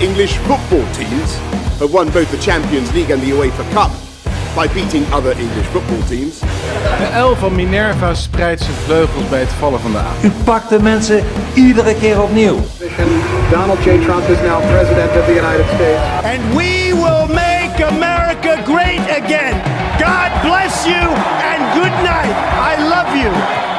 [0.00, 1.34] English football teams
[1.78, 3.99] have won both the Champions League and the UEFA Cup
[4.60, 6.40] by beating other English football teams.
[6.98, 10.24] De L van Minerva spreidt zijn vleugels bij het vallen van de avond.
[10.24, 11.24] U pakt de mensen
[11.54, 12.58] iedere keer opnieuw.
[13.50, 13.98] Donald J.
[14.04, 16.00] Trump is now president of the United States.
[16.22, 19.54] And we will make America great again.
[19.98, 21.04] God bless you
[21.52, 22.34] and good night.
[22.70, 23.69] I love you.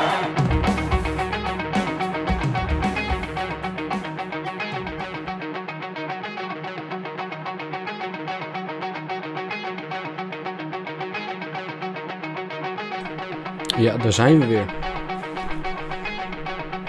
[13.81, 14.65] Ja, daar zijn we weer.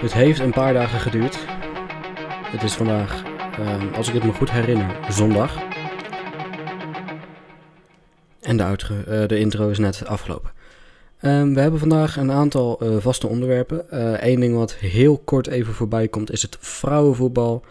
[0.01, 1.37] Het heeft een paar dagen geduurd.
[2.45, 3.23] Het is vandaag,
[3.57, 5.57] ehm, als ik het me goed herinner, zondag.
[8.41, 10.51] En de, eh, de intro is net afgelopen.
[11.19, 13.85] Ehm, we hebben vandaag een aantal eh, vaste onderwerpen.
[14.29, 17.63] Eén ding wat heel kort even voorbij komt is het vrouwenvoetbal.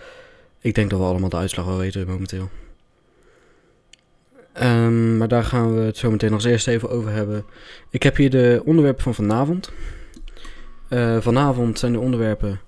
[0.60, 2.48] Ik denk dat we allemaal de uitslag wel weten momenteel.
[4.52, 7.44] Ehm, maar daar gaan we het zo meteen als eerste even over hebben.
[7.90, 9.72] Ik heb hier de onderwerpen van vanavond.
[10.88, 12.60] Eh, vanavond zijn de onderwerpen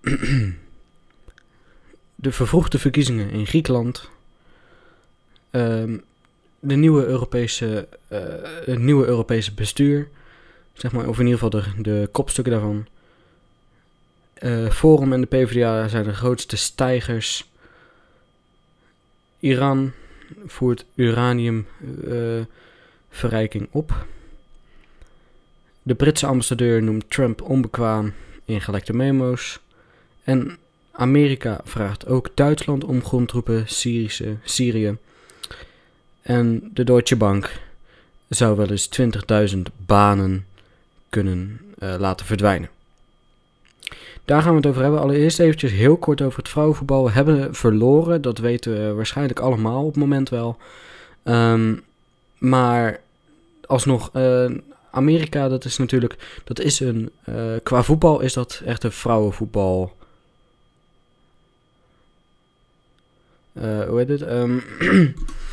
[2.14, 4.10] de vervroegde verkiezingen in Griekenland.
[5.50, 5.96] Ehm,
[6.60, 8.18] de nieuwe Europese, uh,
[8.64, 10.08] het nieuwe Europese bestuur.
[10.72, 12.86] Zeg maar, of in ieder geval de, de kopstukken daarvan.
[14.40, 17.50] Uh, Forum en de PvdA zijn de grootste stijgers.
[19.38, 19.92] Iran
[20.46, 24.06] voert uraniumverrijking op.
[25.82, 28.12] De Britse ambassadeur noemt Trump onbekwaam
[28.44, 29.60] in gelekte memo's.
[30.24, 30.58] En
[30.90, 34.96] Amerika vraagt ook Duitsland om grondtroepen Syrische, Syrië.
[36.22, 37.60] En de Deutsche Bank
[38.28, 38.88] zou wel eens
[39.54, 40.46] 20.000 banen
[41.08, 42.68] kunnen uh, laten verdwijnen.
[44.24, 45.00] Daar gaan we het over hebben.
[45.00, 47.04] Allereerst eventjes heel kort over het vrouwenvoetbal.
[47.04, 50.56] We hebben verloren, dat weten we waarschijnlijk allemaal op het moment wel.
[51.24, 51.82] Um,
[52.38, 53.00] maar
[53.66, 54.50] alsnog, uh,
[54.90, 59.96] Amerika, dat is natuurlijk, dat is een, uh, qua voetbal is dat echt een vrouwenvoetbal.
[63.52, 64.22] Uh, hoe heet het?
[64.22, 64.62] Um,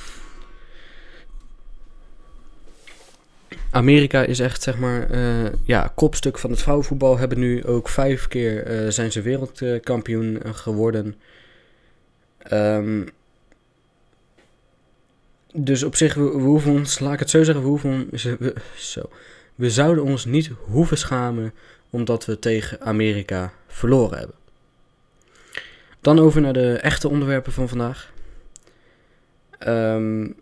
[3.72, 7.18] Amerika is echt, zeg maar, uh, ja, kopstuk van het vrouwenvoetbal.
[7.18, 11.16] Hebben nu ook vijf keer uh, zijn ze wereldkampioen geworden.
[12.52, 13.09] Um,
[15.54, 18.56] dus op zich, we, we, hoeven ons, laat ik het zo zeggen, we hoeven we,
[18.78, 19.09] zo.
[19.56, 21.54] We zouden ons niet hoeven schamen
[21.90, 24.36] omdat we tegen Amerika verloren hebben.
[26.02, 28.12] Dan over naar de echte onderwerpen van vandaag.
[29.68, 30.36] Um,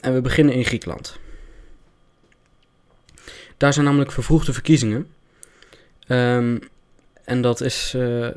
[0.00, 1.18] en we beginnen in Griekenland.
[3.60, 5.08] Daar zijn namelijk vervroegde verkiezingen.
[6.08, 6.58] Um,
[7.24, 8.28] en dat is, uh,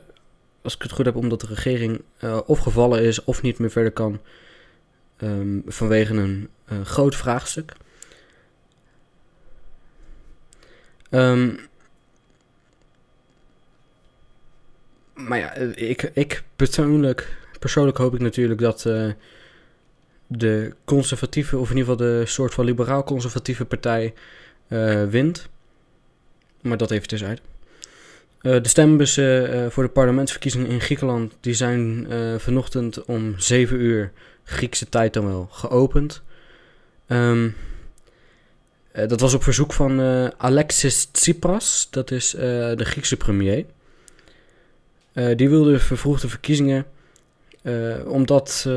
[0.61, 3.71] als ik het goed heb, omdat de regering uh, of gevallen is of niet meer
[3.71, 4.21] verder kan
[5.17, 7.73] um, vanwege een uh, groot vraagstuk.
[11.09, 11.59] Um,
[15.13, 18.81] maar ja, ik, ik persoonlijk, persoonlijk hoop ik natuurlijk dat
[20.27, 24.13] de conservatieve, of in ieder geval de soort van liberaal-conservatieve partij
[25.09, 25.49] wint.
[26.61, 27.41] Maar dat even terzijde.
[28.41, 32.07] Uh, de stembussen uh, voor de parlementsverkiezingen in Griekenland die zijn
[32.37, 34.11] vanochtend om 7 uur
[34.43, 36.21] Griekse tijd dan wel geopend.
[37.07, 37.55] Um,
[38.91, 40.01] dat was op verzoek van
[40.37, 43.65] Alexis Tsipras, dat is de Griekse premier.
[45.35, 46.85] die wilde vervroegde verkiezingen
[48.05, 48.69] omdat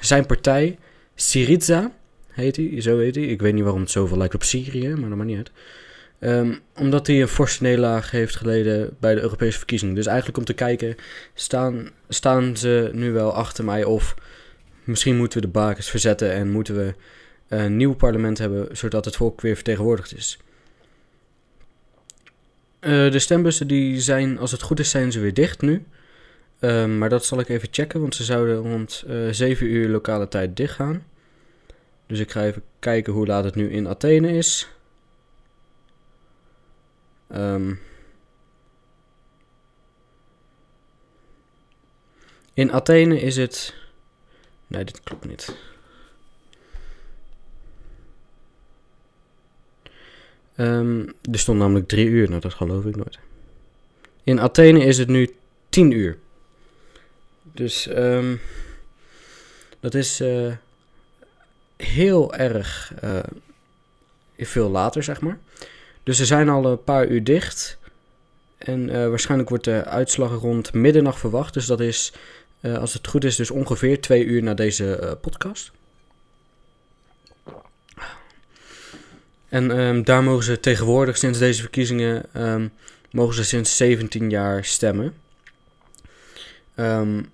[0.00, 0.78] zijn partij,
[1.14, 1.92] Syriza,
[2.32, 3.24] heet hij, zo heet hij.
[3.24, 5.50] Ik weet niet waarom het zoveel lijkt op Syrië, maar dat maakt niet uit.
[6.24, 9.94] Um, omdat hij een forse nederlaag heeft geleden bij de Europese verkiezingen.
[9.94, 10.96] Dus eigenlijk om te kijken,
[11.34, 14.14] staan, staan ze nu wel achter mij of
[14.84, 16.94] misschien moeten we de bakens verzetten en moeten we
[17.48, 20.38] een nieuw parlement hebben, zodat het volk weer vertegenwoordigd is.
[22.80, 25.84] Uh, de stembussen die zijn, als het goed is, zijn ze weer dicht nu.
[26.60, 30.28] Um, maar dat zal ik even checken, want ze zouden rond uh, 7 uur lokale
[30.28, 31.02] tijd dicht gaan.
[32.06, 34.68] Dus ik ga even kijken hoe laat het nu in Athene is.
[37.34, 37.80] Um,
[42.54, 43.74] in Athene is het.
[44.66, 45.56] Nee, dit klopt niet.
[50.54, 53.18] Ehm, er stond namelijk drie uur, nou dat geloof ik nooit.
[54.24, 55.34] In Athene is het nu
[55.68, 56.18] tien uur.
[57.42, 58.36] Dus ehm,
[59.80, 60.52] dat is eh,
[61.84, 63.18] heel erg uh,
[64.38, 65.38] veel later, zeg maar.
[66.02, 67.78] Dus ze zijn al een paar uur dicht.
[68.58, 71.54] En uh, waarschijnlijk wordt de uitslag rond middernacht verwacht.
[71.54, 72.12] Dus dat is,
[72.78, 75.72] als het goed is, dus ongeveer twee uur na deze podcast.
[79.52, 82.72] En um, daar mogen ze tegenwoordig, sinds deze verkiezingen, um,
[83.10, 85.14] mogen ze sinds 17 jaar stemmen.
[86.76, 87.30] Um,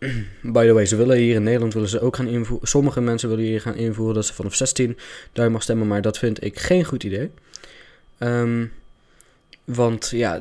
[0.56, 2.68] by the way, ze willen hier in Nederland willen ze ook gaan invoeren.
[2.68, 4.98] Sommige mensen willen hier gaan invoeren dat ze vanaf 16
[5.32, 7.30] daar mag stemmen, maar dat vind ik geen goed idee.
[9.64, 10.38] want ja,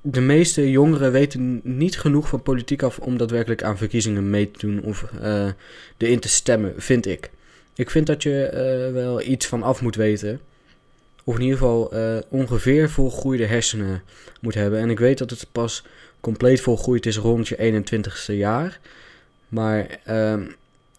[0.00, 4.66] de, meeste jongeren weten niet genoeg van politiek af om daadwerkelijk aan verkiezingen mee te
[4.66, 5.48] doen of uh,
[5.96, 7.30] erin te stemmen, vind ik.
[7.74, 10.40] Ik vind dat je uh, wel iets van af moet weten.
[11.24, 14.02] Of in ieder geval uh, ongeveer volgroeide hersenen
[14.40, 14.78] moet hebben.
[14.80, 15.84] En ik weet dat het pas
[16.20, 18.80] compleet volgroeid is rond je 21ste jaar.
[19.48, 20.46] Maar uh,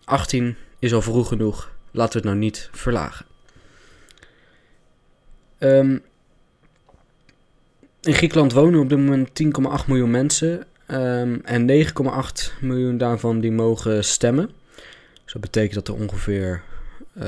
[0.04, 1.72] 18 is al vroeg genoeg.
[1.92, 3.26] Laten we het nou niet verlagen.
[5.60, 6.02] Um,
[8.02, 9.30] in Griekenland wonen op dit moment
[9.82, 10.66] 10,8 miljoen mensen.
[10.92, 14.50] Um, en 9,8 miljoen daarvan die mogen stemmen.
[15.24, 16.64] Dus dat betekent dat er ongeveer
[17.18, 17.26] uh,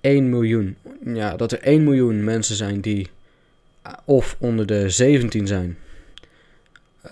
[0.00, 0.76] 1 miljoen.
[1.04, 3.10] Ja, dat er 1 miljoen mensen zijn die
[4.04, 5.78] of onder de 17 zijn.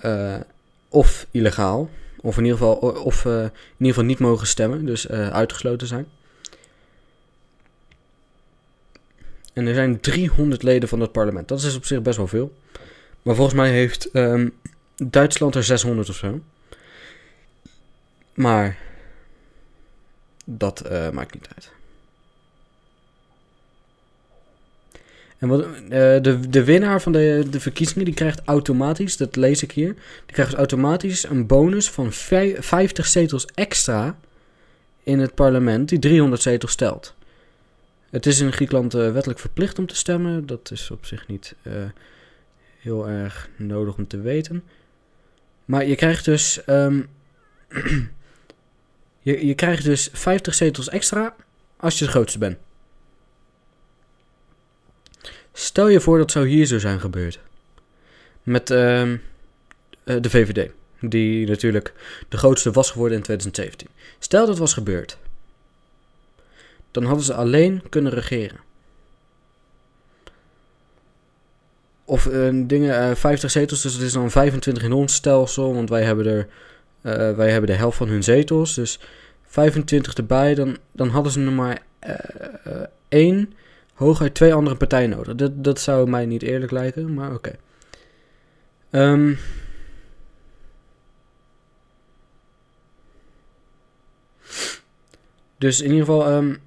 [0.03, 0.37] Uh,
[0.89, 1.91] of illegaal.
[2.21, 4.87] Of in ieder geval, of, uh, in ieder geval niet mogen stemmen.
[4.87, 6.07] Dus uh, uitgesloten zijn.
[9.53, 11.49] En er zijn 300 leden van het parlement.
[11.49, 12.53] Dat is op zich best wel veel.
[13.23, 14.55] Maar volgens mij heeft um,
[14.97, 16.41] Duitsland er 600 of zo.
[18.35, 18.79] Maar
[20.45, 21.73] dat maakt niet uit.
[25.43, 29.63] En wat, uh, de, de winnaar van de, de verkiezingen die krijgt automatisch, dat lees
[29.63, 29.95] ik hier,
[30.27, 34.19] die krijgt automatisch een bonus van 50 zetels extra
[35.03, 37.15] in het parlement die 300 zetels stelt.
[38.11, 40.47] Het is in Griekenland uh, wettelijk verplicht om te stemmen.
[40.47, 41.73] Dat is op zich niet uh,
[42.79, 44.63] heel erg nodig om te weten.
[45.65, 47.09] Maar je krijgt dus um,
[49.23, 51.35] Je, je krijgt dus 50 zetels extra
[51.77, 52.57] als je de grootste bent.
[55.53, 57.39] Stel je voor dat zou hier zo zijn gebeurd.
[58.43, 59.13] Met uh,
[60.05, 60.71] de VVD.
[61.01, 61.93] Die natuurlijk
[62.29, 63.89] de grootste was geworden in 2017.
[64.19, 65.19] Stel dat was gebeurd.
[66.91, 68.59] Dan hadden ze alleen kunnen regeren.
[72.05, 75.75] Of uh, dingen, uh, 50 zetels, dus het is dan 25 in ons stelsel.
[75.75, 76.49] Want wij hebben er
[77.37, 78.75] wij hebben de helft van hun zetels.
[78.75, 79.01] Dus
[79.47, 81.83] 25 erbij, dan, dan hadden ze nog maar
[83.09, 83.53] één,
[83.95, 85.35] hooguit twee andere partijen nodig.
[85.35, 87.53] Dat, dat zou mij niet eerlijk lijken, maar oké.
[88.91, 89.39] Um,
[95.59, 96.61] dus in ieder geval, um,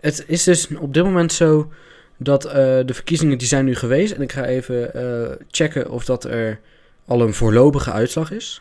[0.00, 1.72] het is dus op dit moment zo
[2.16, 4.12] dat uh, de verkiezingen die zijn nu geweest.
[4.12, 6.60] En ik ga even uh, checken of dat er
[7.04, 8.60] al een voorlopige uitslag is.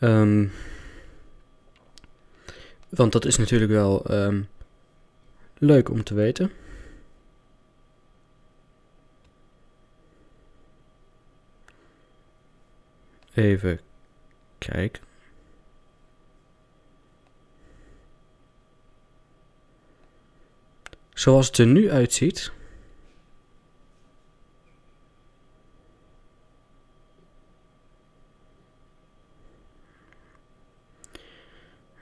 [0.00, 0.52] Um,
[2.88, 4.48] want dat is natuurlijk wel um,
[5.58, 6.52] leuk om te weten.
[13.34, 13.80] Even
[14.58, 15.02] kijken.
[21.14, 22.52] Zoals het er nu uitziet.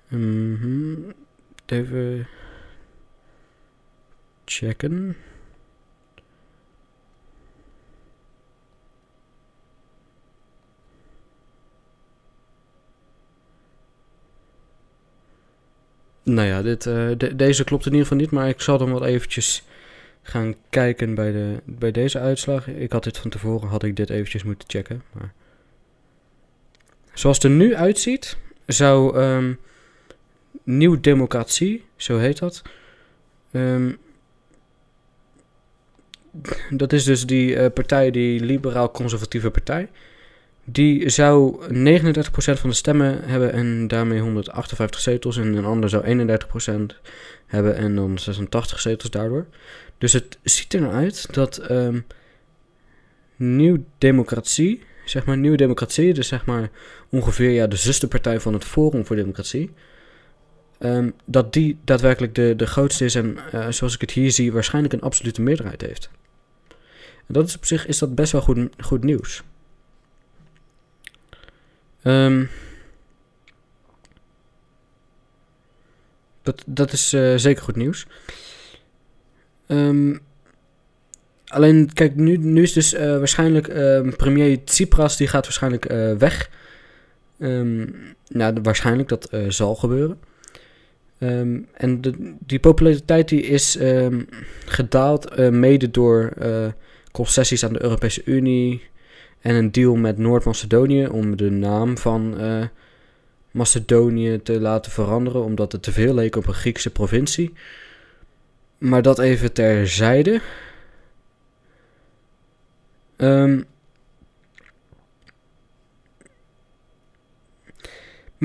[0.09, 1.13] -hmm.
[1.67, 2.27] Even
[4.45, 5.17] checken.
[16.23, 19.05] Nou ja, dit, de, deze klopt in ieder geval niet, maar ik zal dan wel
[19.05, 19.65] eventjes
[20.23, 22.69] gaan kijken bij, de, bij deze uitslag.
[22.69, 25.03] Ik had dit van tevoren, had ik dit eventjes moeten checken.
[25.13, 25.33] Maar...
[27.15, 28.37] Zoals het er nu uitziet,
[28.67, 29.59] zou um,
[30.67, 32.63] Nieuw Democratie, zo heet dat.
[33.53, 33.99] Um,
[36.71, 39.89] dat is dus die uh, partij, die liberaal-conservatieve partij.
[40.65, 41.73] Die zou 39%
[42.35, 45.37] van de stemmen hebben en daarmee 158 zetels.
[45.37, 46.29] En een ander zou
[46.93, 46.97] 31%
[47.47, 49.47] hebben en dan 86 zetels daardoor.
[49.99, 52.07] Dus het ziet er nou uit dat um,
[53.37, 56.71] Nieuw Democratie zeg maar Nieuwe Democratie, dus zeg maar
[57.11, 59.71] ongeveer ja, de zusterpartij van het Forum voor Democratie,
[60.79, 64.53] ehm, dat die daadwerkelijk de, de grootste is en eh, zoals ik het hier zie,
[64.53, 66.11] waarschijnlijk een absolute meerderheid heeft.
[67.27, 69.43] En dat is op zich is dat best wel goed, goed nieuws.
[72.03, 72.45] Ehm,
[76.43, 78.07] dat, dat is eh, zeker goed nieuws.
[79.67, 80.17] Ehm,
[81.47, 83.69] alleen, kijk, nu, nu is dus eh, waarschijnlijk
[84.17, 85.85] premier Tsipras, die gaat waarschijnlijk
[86.19, 86.51] weg.
[88.29, 90.19] Nou, waarschijnlijk, dat zal gebeuren.
[91.19, 93.79] En de, die populariteit die is
[94.65, 96.33] gedaald mede door
[97.13, 98.83] concessies aan de Europese Unie
[99.41, 102.35] en een deal met Noord-Macedonië om de naam van
[103.51, 107.53] Macedonië te laten veranderen, omdat het te veel leek op een Griekse provincie.
[108.79, 110.41] Maar dat even terzijde.
[113.17, 113.65] Um,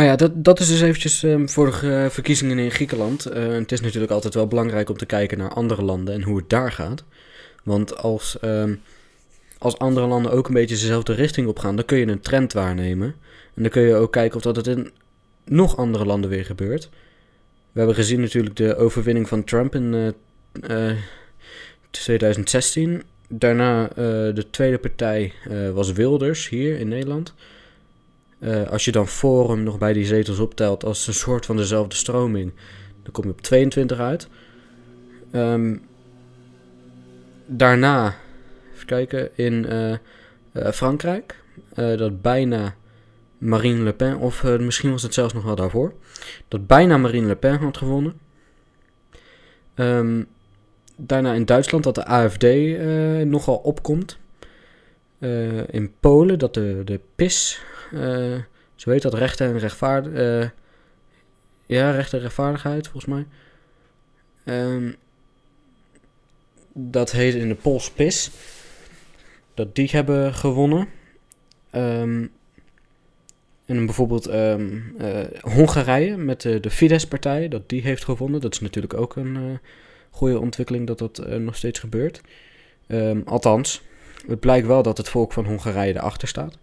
[0.01, 3.27] maar ja, dat, dat is dus eventjes voor de verkiezingen in Griekenland.
[3.36, 6.38] Uh, het is natuurlijk altijd wel belangrijk om te kijken naar andere landen en hoe
[6.38, 7.03] het daar gaat.
[7.63, 8.81] Want als, um,
[9.58, 12.53] als andere landen ook een beetje dezelfde richting op gaan, dan kun je een trend
[12.53, 13.15] waarnemen.
[13.53, 14.91] En dan kun je ook kijken of dat het in
[15.46, 16.89] nog andere landen weer gebeurt.
[17.72, 20.98] We hebben gezien natuurlijk de overwinning van Trump in uh, uh,
[21.91, 23.03] 2016.
[23.27, 23.96] Daarna uh,
[24.36, 25.34] de tweede partij
[25.74, 27.34] was Wilders hier in Nederland.
[28.69, 32.53] Als je dan Forum nog bij die zetels optelt als een soort van dezelfde stroming,
[33.03, 34.27] dan kom je op 22 uit.
[35.31, 35.81] Um,
[37.45, 38.15] daarna,
[38.74, 39.67] even kijken, in
[40.74, 41.43] Frankrijk,
[41.75, 42.75] dat bijna
[43.38, 45.93] Marine Le Pen, of misschien was het zelfs nog wel daarvoor,
[46.48, 48.19] dat bijna Marine Le Pen had gewonnen.
[49.75, 50.27] Um,
[50.95, 52.45] daarna in Duitsland dat de AFD
[53.25, 54.17] nogal opkomt.
[55.67, 57.62] In Polen dat de, de PIS,
[58.75, 60.51] zo heet dat, rechten en rechtvaardigheid.
[61.65, 63.25] ja, recht en rechtvaardigheid volgens mij.
[64.45, 64.95] Um,
[66.74, 68.31] dat heet in de Pools PIS.
[69.53, 70.88] Dat die hebben gewonnen.
[71.71, 72.31] Um,
[73.65, 78.41] en bijvoorbeeld um, uh, Hongarije met de, de Fidesz-partij, dat die heeft gewonnen.
[78.41, 79.57] Dat is natuurlijk ook een uh,
[80.10, 82.21] goede ontwikkeling dat dat nog steeds gebeurt.
[83.25, 83.81] Althans,
[84.27, 86.57] het blijkt wel dat het volk van Hongarije erachter staat.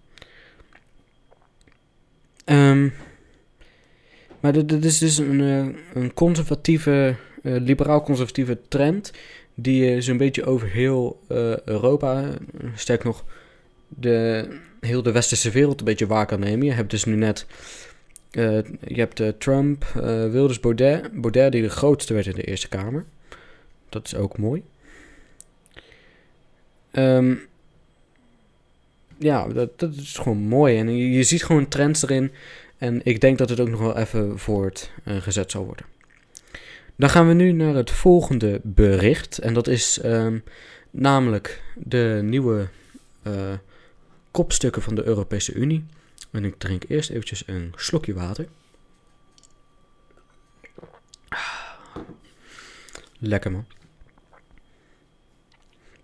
[2.50, 2.92] Um,
[4.40, 5.40] maar dit is dus een,
[5.94, 9.12] een conservatieve, liberaal-conservatieve trend
[9.54, 11.20] die je zo'n beetje over heel
[11.64, 12.24] Europa,
[12.74, 13.24] sterk nog
[13.88, 14.48] de,
[14.80, 16.66] heel de westerse wereld een beetje waar kan nemen.
[16.66, 17.46] Je hebt dus nu net...
[18.30, 19.84] Je hebt Trump,
[20.30, 21.20] Wilders, Baudet.
[21.20, 23.04] Baudet die de grootste werd in de Eerste Kamer.
[23.88, 24.62] Dat is ook mooi.
[26.92, 27.40] Um,
[29.18, 30.78] ja, dat, dat is gewoon mooi.
[30.78, 32.32] En je, ziet gewoon trends erin.
[32.78, 35.86] En ik denk dat het ook nog wel even voortgezet zal worden.
[36.96, 39.38] Dan gaan we nu naar het volgende bericht.
[39.38, 40.42] En dat is um,
[40.90, 42.68] namelijk de nieuwe
[44.30, 45.84] kopstukken van de Europese Unie.
[46.30, 48.46] En ik drink eerst eventjes een slokje water.
[53.18, 53.66] Lekker man.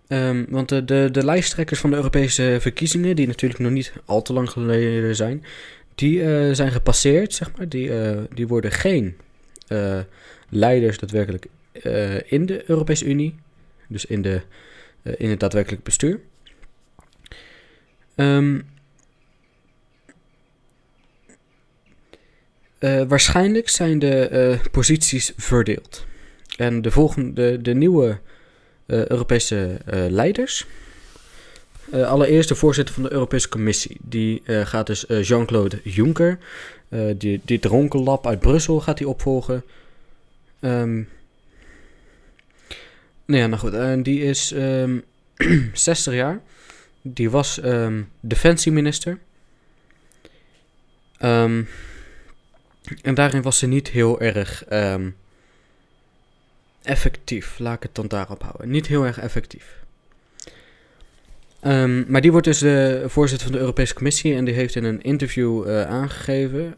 [0.07, 4.21] Um, want de, de, de lijsttrekkers van de Europese verkiezingen, die natuurlijk nog niet al
[4.21, 5.45] te lang geleden zijn,
[5.95, 7.69] die uh, zijn gepasseerd, zeg maar.
[7.69, 9.17] Die, uh, die worden geen
[9.67, 9.99] uh,
[10.49, 11.47] leiders daadwerkelijk
[12.25, 13.35] in de Europese Unie,
[13.87, 14.41] dus in, de,
[15.17, 16.19] in het daadwerkelijk bestuur.
[18.15, 18.59] Uh,
[22.79, 26.05] waarschijnlijk zijn de posities verdeeld.
[26.57, 28.19] En de, volgende, de, nieuwe
[28.85, 29.77] Europese
[30.09, 30.65] leiders.
[31.91, 33.97] allereerst de voorzitter van de Europese Commissie.
[34.01, 36.37] Die gaat dus Jean-Claude Juncker.
[37.17, 39.63] die, die dronkenlap uit Brussel gaat hij opvolgen.
[40.59, 41.07] Um,
[43.25, 43.73] nou ja, nou goed.
[43.73, 45.03] En die is um,
[45.73, 46.41] 60 jaar.
[47.01, 49.19] Die was um, defensieminister.
[51.17, 51.67] En
[53.13, 54.63] daarin was ze niet heel erg
[56.85, 57.59] effectief.
[57.59, 58.69] Laat ik het dan daarop houden.
[58.69, 59.83] Niet heel erg effectief.
[61.61, 64.35] Um, maar die wordt dus de voorzitter van de Europese Commissie.
[64.35, 66.75] En die heeft in een interview uh, aangegeven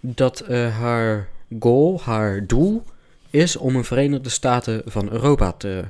[0.00, 1.28] dat uh, haar
[1.58, 2.84] goal, haar doel,
[3.30, 5.84] is om een Verenigde Staten van Europa te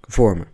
[0.00, 0.46] vormen.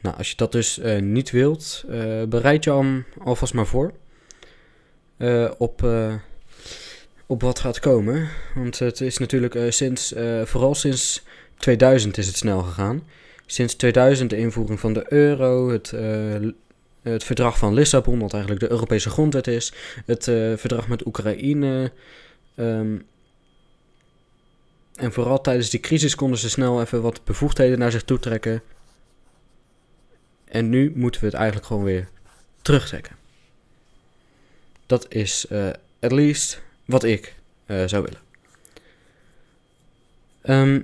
[0.00, 1.84] Nou, als je dat dus uh, niet wilt,
[2.28, 3.92] bereid je hem alvast maar voor
[5.58, 5.88] op,
[7.26, 8.28] op wat gaat komen.
[8.54, 10.14] Want het is natuurlijk sinds,
[10.44, 11.22] vooral sinds
[11.56, 13.02] 2000 is het snel gegaan.
[13.46, 15.92] Sinds 2000 de invoering van de euro, het
[17.04, 19.72] het verdrag van Lissabon, wat eigenlijk de Europese grondwet is.
[20.06, 21.92] Het eh, verdrag met Oekraïne.
[22.54, 22.98] ehm,
[24.94, 28.62] en vooral tijdens die crisis konden ze snel even wat bevoegdheden naar zich toe trekken.
[30.44, 32.08] En nu moeten we het eigenlijk gewoon weer
[32.62, 33.16] terugtrekken.
[34.86, 37.34] Dat is eh at least wat ik
[37.66, 38.20] eh, zou willen.
[40.42, 40.80] Ehm,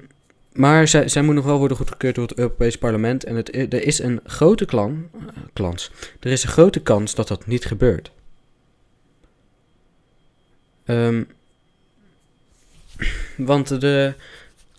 [0.52, 3.24] maar zij, zij moet nog wel worden goedgekeurd door het Europees Parlement.
[3.24, 5.08] En het, er is een grote klan,
[5.52, 5.90] eh.
[6.20, 8.10] Er is een grote kans dat dat niet gebeurt.
[10.84, 11.22] Ehm,
[13.36, 14.14] want de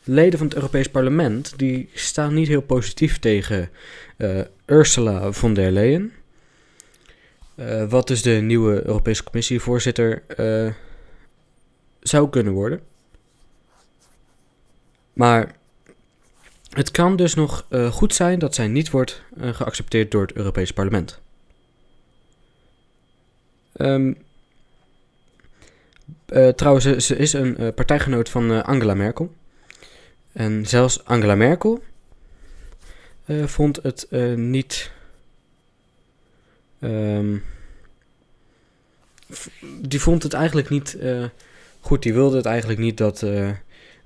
[0.03, 3.69] leden van het Europees Parlement die staan niet heel positief tegen
[4.17, 6.13] eh, Ursula von der Leyen.
[7.55, 10.73] Eh, wat dus de nieuwe Europese Commissievoorzitter eh
[12.01, 12.81] zou kunnen worden.
[15.13, 15.55] Maar
[16.69, 20.33] het kan dus nog eh, goed zijn dat zij niet wordt eh, geaccepteerd door het
[20.33, 21.19] Europees Parlement.
[23.73, 24.13] Ehm,
[26.25, 29.33] eh, trouwens, ze, is een partijgenoot van Angela Merkel.
[30.31, 31.83] En zelfs Angela Merkel
[33.45, 34.91] vond het niet.
[36.79, 37.37] ehm,
[39.81, 40.97] die vond het eigenlijk niet
[41.81, 42.03] goed.
[42.03, 43.49] Die wilde het eigenlijk niet dat eh,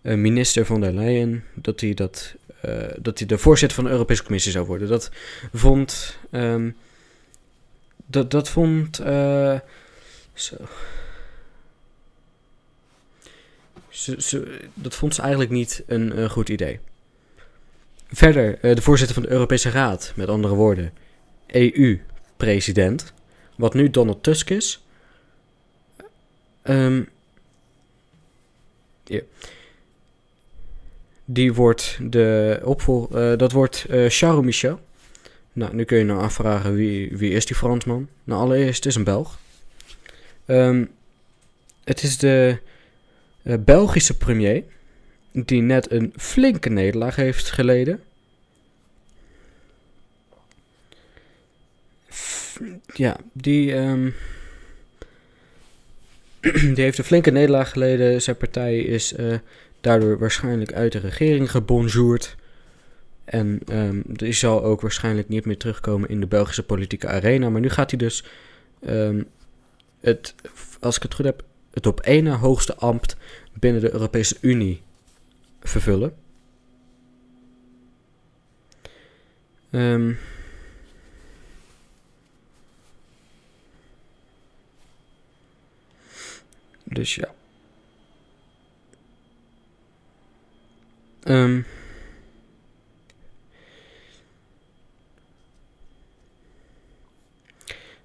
[0.02, 1.44] een minister van der Leyen.
[1.54, 2.36] dat hij dat.
[2.62, 4.88] eh, dat hij de voorzitter van de Europese Commissie zou worden.
[4.88, 5.12] Dat
[5.54, 6.18] vond.
[6.32, 6.70] ehm,
[8.06, 9.00] dat, dat vond.
[9.00, 9.60] eh,
[10.34, 10.56] zo.
[13.90, 16.80] Ze, dat vond ze eigenlijk niet een, eh, goed idee.
[18.08, 20.94] Verder, eh, de voorzitter van de Europese Raad, met andere woorden,
[21.48, 23.14] EU-president,
[23.56, 24.84] wat nu Donald Tusk is.
[26.62, 27.04] Ehm,
[31.26, 34.80] Die wordt de opvol, eh, dat wordt eh, Charles Michel.
[35.54, 38.08] Nou, nu kun je nou afvragen wie, wie is die Fransman?
[38.24, 39.40] Nou, allereerst het is een Belg.
[40.46, 40.86] Ehm,
[41.84, 42.58] het is de
[43.44, 44.64] eh, Belgische premier
[45.32, 48.04] die net een flinke nederlaag heeft geleden.
[52.94, 54.10] Ja, die, ehm,
[56.76, 58.22] die heeft een flinke nederlaag geleden.
[58.22, 59.38] Zijn partij is eh,
[59.82, 62.36] daardoor waarschijnlijk uit de regering gebonjourd.
[63.24, 67.50] En ehm, die zal ook waarschijnlijk niet meer terugkomen in de Belgische politieke arena.
[67.50, 68.24] Maar nu gaat hij dus,
[68.86, 69.24] ehm,
[70.00, 70.36] het,
[70.80, 73.18] als ik het goed heb, het op één hoogste ambt
[73.54, 74.82] binnen de Europese Unie
[75.60, 76.14] vervullen.
[79.72, 80.12] Ehm,
[86.86, 87.34] dus ja.
[91.24, 91.62] Ehm,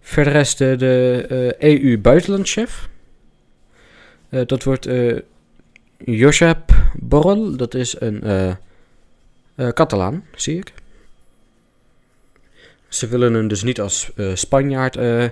[0.00, 1.26] verder de, de
[1.58, 2.88] eh, EU-buitenlandchef.
[4.28, 5.18] Eh, dat wordt eh
[6.04, 7.56] Josep Borrell.
[7.56, 8.56] Dat is een
[9.54, 10.72] Catalaan, zie ik.
[12.88, 15.24] Ze willen hem dus niet als Spanjaard eh,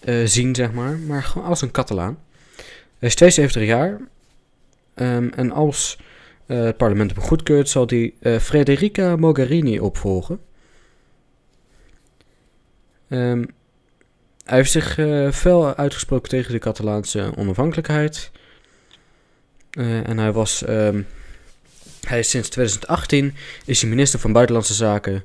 [0.00, 0.98] eh, zien, zeg maar.
[0.98, 2.18] Maar gewoon als een Catalaan.
[2.98, 4.00] Hij is 72 jaar.
[4.94, 5.98] Ehm, en als
[6.46, 10.40] eh, het parlement hem goedkeurt, zal hij eh, Federica Mogherini opvolgen.
[13.08, 13.44] Ehm,
[14.44, 14.94] hij heeft zich
[15.34, 18.30] fel uitgesproken tegen de Catalaanse onafhankelijkheid.
[19.70, 20.64] En hij was.
[20.64, 21.02] ehm,
[22.00, 23.34] hij is sinds 2018
[23.64, 25.24] is hij minister van Buitenlandse Zaken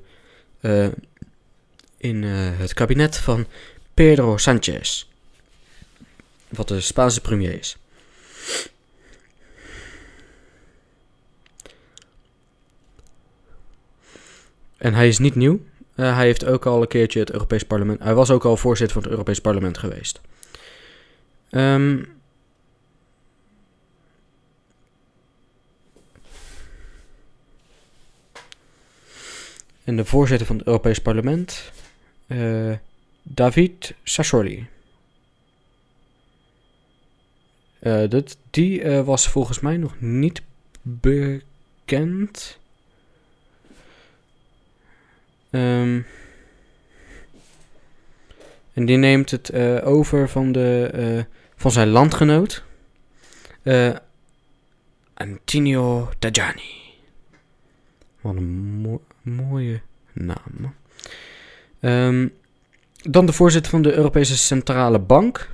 [1.98, 3.46] in het kabinet van
[3.94, 5.08] Pedro Sanchez.
[6.50, 7.78] Wat de Spaanse premier is.
[14.78, 15.60] En hij is niet nieuw.
[15.96, 18.00] Eh, hij heeft ook al een keertje het Europees Parlement.
[18.00, 20.22] Hij was ook al voorzitter van het Europees Parlement geweest.
[21.50, 22.04] Ehm,
[29.84, 31.72] en de voorzitter van het Europees Parlement,
[32.28, 32.72] eh,
[33.24, 34.68] David Sassoli.
[37.80, 40.42] Eh, dat, die eh, was volgens mij nog niet
[40.82, 42.60] bekend.
[45.50, 46.02] Ehm,
[48.74, 52.64] en die neemt het eh, over van, de, van zijn landgenoot.
[55.14, 56.82] Antonio Tajani.
[58.22, 59.82] Wat een mo- mooie
[60.14, 60.76] naam.
[61.80, 62.28] Ehm,
[63.10, 65.50] dan de voorzitter van de Europese Centrale Bank.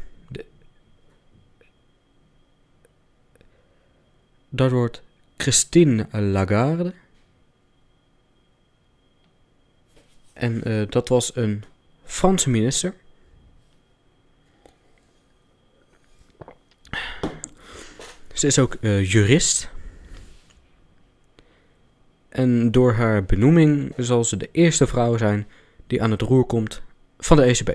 [4.49, 5.01] Dat wordt
[5.37, 6.93] Christine Lagarde.
[10.33, 11.63] En eh, dat was een
[12.05, 12.93] Franse minister.
[18.33, 19.69] Ze is ook eh, jurist.
[22.29, 25.47] En door haar benoeming zal ze de eerste vrouw zijn
[25.87, 26.81] die aan het roer komt
[27.19, 27.69] van de ECB.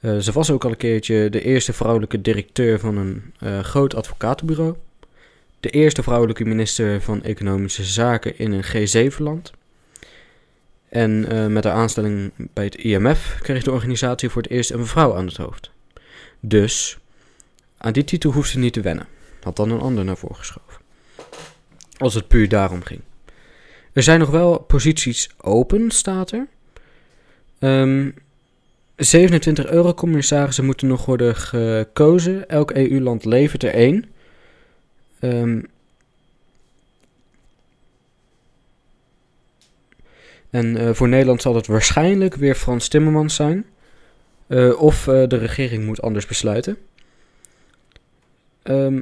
[0.00, 3.94] Eh, ze was ook al een keertje de eerste vrouwelijke directeur van een eh, groot
[3.94, 4.74] advocatenbureau.
[5.60, 9.52] De eerste vrouwelijke minister van Economische Zaken in een G7-land.
[10.88, 14.86] En eh, met haar aanstelling bij het IMF kreeg de organisatie voor het eerst een
[14.86, 15.70] vrouw aan het hoofd.
[16.40, 16.98] Dus
[17.78, 19.06] aan die titel hoeft ze niet te wennen.
[19.42, 20.80] Had dan een ander naar voren geschoven.
[21.98, 23.00] Als het puur daarom ging.
[23.92, 26.46] Er zijn nog wel posities open, staat er.
[27.58, 28.10] Ehm
[28.96, 32.48] 27 eurocommissarissen moeten nog worden gekozen.
[32.48, 34.04] Elk EU-land levert er één.
[35.20, 35.60] Ehm,
[40.50, 43.66] en eh, voor Nederland zal het waarschijnlijk weer Frans Timmermans zijn.
[44.46, 46.76] Eh, of eh, de regering moet anders besluiten.
[48.62, 49.00] Ehm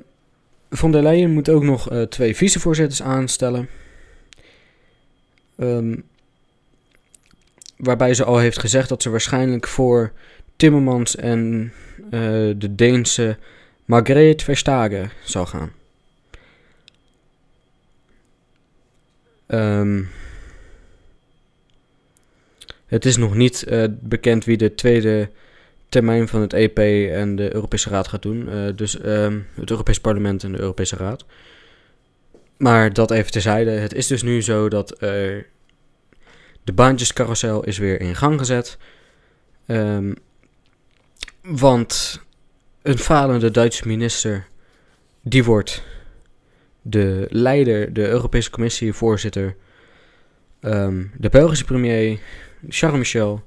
[0.71, 3.69] von der Leyen moet ook nog twee vicevoorzitters aanstellen.
[5.57, 5.97] Ehm,
[7.85, 10.13] waarbij ze al heeft gezegd dat ze waarschijnlijk voor
[10.57, 11.73] Timmermans en
[12.11, 12.21] eh,
[12.57, 13.37] de Deense
[13.85, 15.73] Margrethe Verstagen zal gaan.
[19.47, 20.03] Ehm,
[22.87, 25.31] het is nog niet eh, bekend wie de tweede
[25.89, 26.79] termijn van het EP
[27.13, 28.49] en de Europese Raad gaat doen.
[28.49, 31.25] Eh, dus ehm, het Europees Parlement en de Europese Raad.
[32.57, 33.71] Maar dat even terzijde.
[33.71, 34.99] Het is dus nu zo dat
[36.65, 38.79] de baantjescarousel is weer in gang gezet.
[39.67, 40.13] Ehm,
[41.43, 42.21] want
[42.83, 44.47] een falende Duitse minister,
[45.21, 45.83] die wordt
[46.83, 49.57] de leider, de Europese Commissie, voorzitter.
[50.61, 52.19] Ehm, de Belgische premier,
[52.69, 53.45] Charles Michel,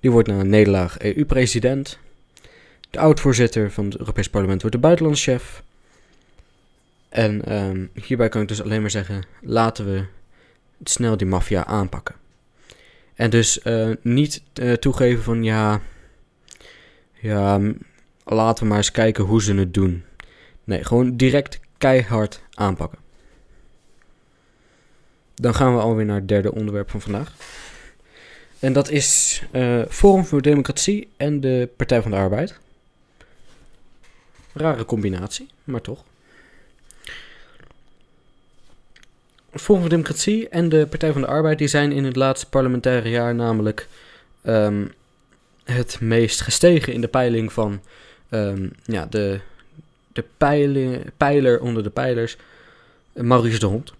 [0.00, 1.98] die wordt na een nederlaag EU-president.
[2.90, 5.62] De oud-voorzitter van het Europees Parlement wordt de buitenlandschef.
[7.08, 10.04] En ehm, hierbij kan ik dus alleen maar zeggen: laten we
[10.82, 12.14] snel die maffia aanpakken.
[13.14, 15.80] En dus eh, niet eh, toegeven van ja,
[17.12, 17.60] ja,
[18.24, 20.04] laten we maar eens kijken hoe ze het doen.
[20.64, 22.98] Nee, gewoon direct keihard aanpakken.
[25.34, 27.32] Dan gaan we alweer naar het derde onderwerp van vandaag.
[28.58, 32.58] En dat is eh, Forum voor Democratie en de Partij van de Arbeid.
[34.52, 36.04] Rare combinatie, maar toch.
[39.56, 43.08] Forum voor Democratie en de Partij van de Arbeid die zijn in het laatste parlementaire
[43.08, 43.88] jaar namelijk
[44.42, 44.86] ehm,
[45.64, 47.80] het meest gestegen in de peiling van
[48.28, 49.40] ehm, ja, de,
[50.12, 52.36] de peile- pijler onder de pijlers,
[53.12, 53.92] Maurice de Hond.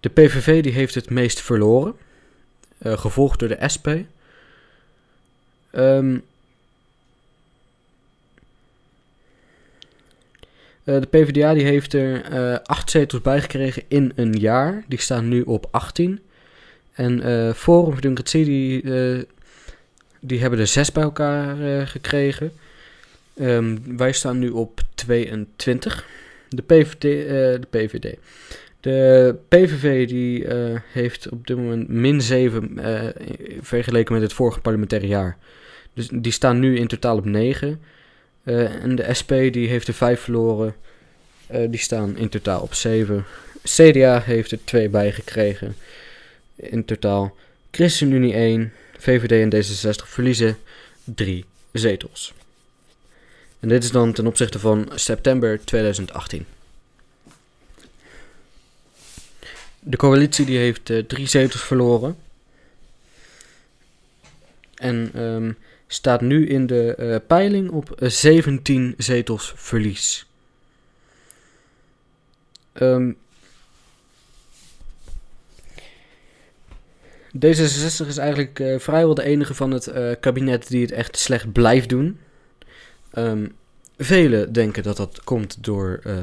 [0.00, 1.94] De PVV die heeft het meest verloren,
[2.78, 3.88] eh, gevolgd door de SP.
[5.70, 6.18] Ehm,
[10.84, 14.84] eh, de PvdA die heeft er eh, acht zetels bij gekregen in een jaar.
[14.88, 16.20] Die staan nu op 18.
[16.92, 18.82] En eh, Forum voor Democratie die,
[20.20, 22.52] die hebben er zes bij elkaar gekregen.
[23.36, 26.06] Ehm, wij staan nu op 22.
[26.48, 28.16] De PVD, de PVD.
[28.84, 30.46] De PVV die
[30.92, 33.08] heeft op dit moment min 7 eh,
[33.60, 35.36] vergeleken met het vorige parlementaire jaar.
[35.94, 37.80] Dus die staan nu in totaal op 9.
[38.44, 40.74] Eh, en de SP die heeft er 5 verloren.
[41.46, 43.24] Eh, die staan in totaal op 7.
[43.62, 45.76] CDA heeft er 2 bij gekregen.
[46.56, 47.36] In totaal.
[47.70, 48.72] ChristenUnie 1.
[48.98, 50.56] VVD en D66 verliezen
[51.04, 52.34] 3 zetels.
[53.60, 56.46] En dit is dan ten opzichte van september 2018.
[59.80, 62.16] De coalitie die heeft eh, drie zetels verloren.
[64.84, 65.52] En ehm,
[65.86, 70.26] staat nu in de eh, peiling op eh, 17 zetels verlies.
[72.72, 73.12] Ehm,
[77.36, 81.52] D66 is eigenlijk eh, vrijwel de enige van het eh, kabinet die het echt slecht
[81.52, 82.18] blijft doen.
[83.10, 83.46] Ehm
[83.96, 86.14] velen denken dat dat komt door eh,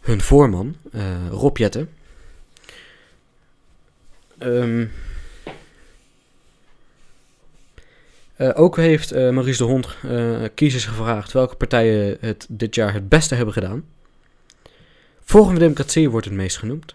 [0.00, 1.90] hun voorman, eh Rob Jetten.
[4.38, 4.86] Ehm,
[8.38, 12.92] eh, ook heeft eh, Maurice de Hond eh, kiezers gevraagd welke partijen het dit jaar
[12.92, 13.84] het beste hebben gedaan.
[15.24, 16.94] Voor Democratie wordt het meest genoemd.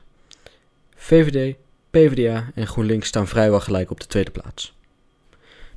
[0.96, 1.56] VVD,
[1.90, 4.74] PvdA en GroenLinks staan vrijwel gelijk op de tweede plaats.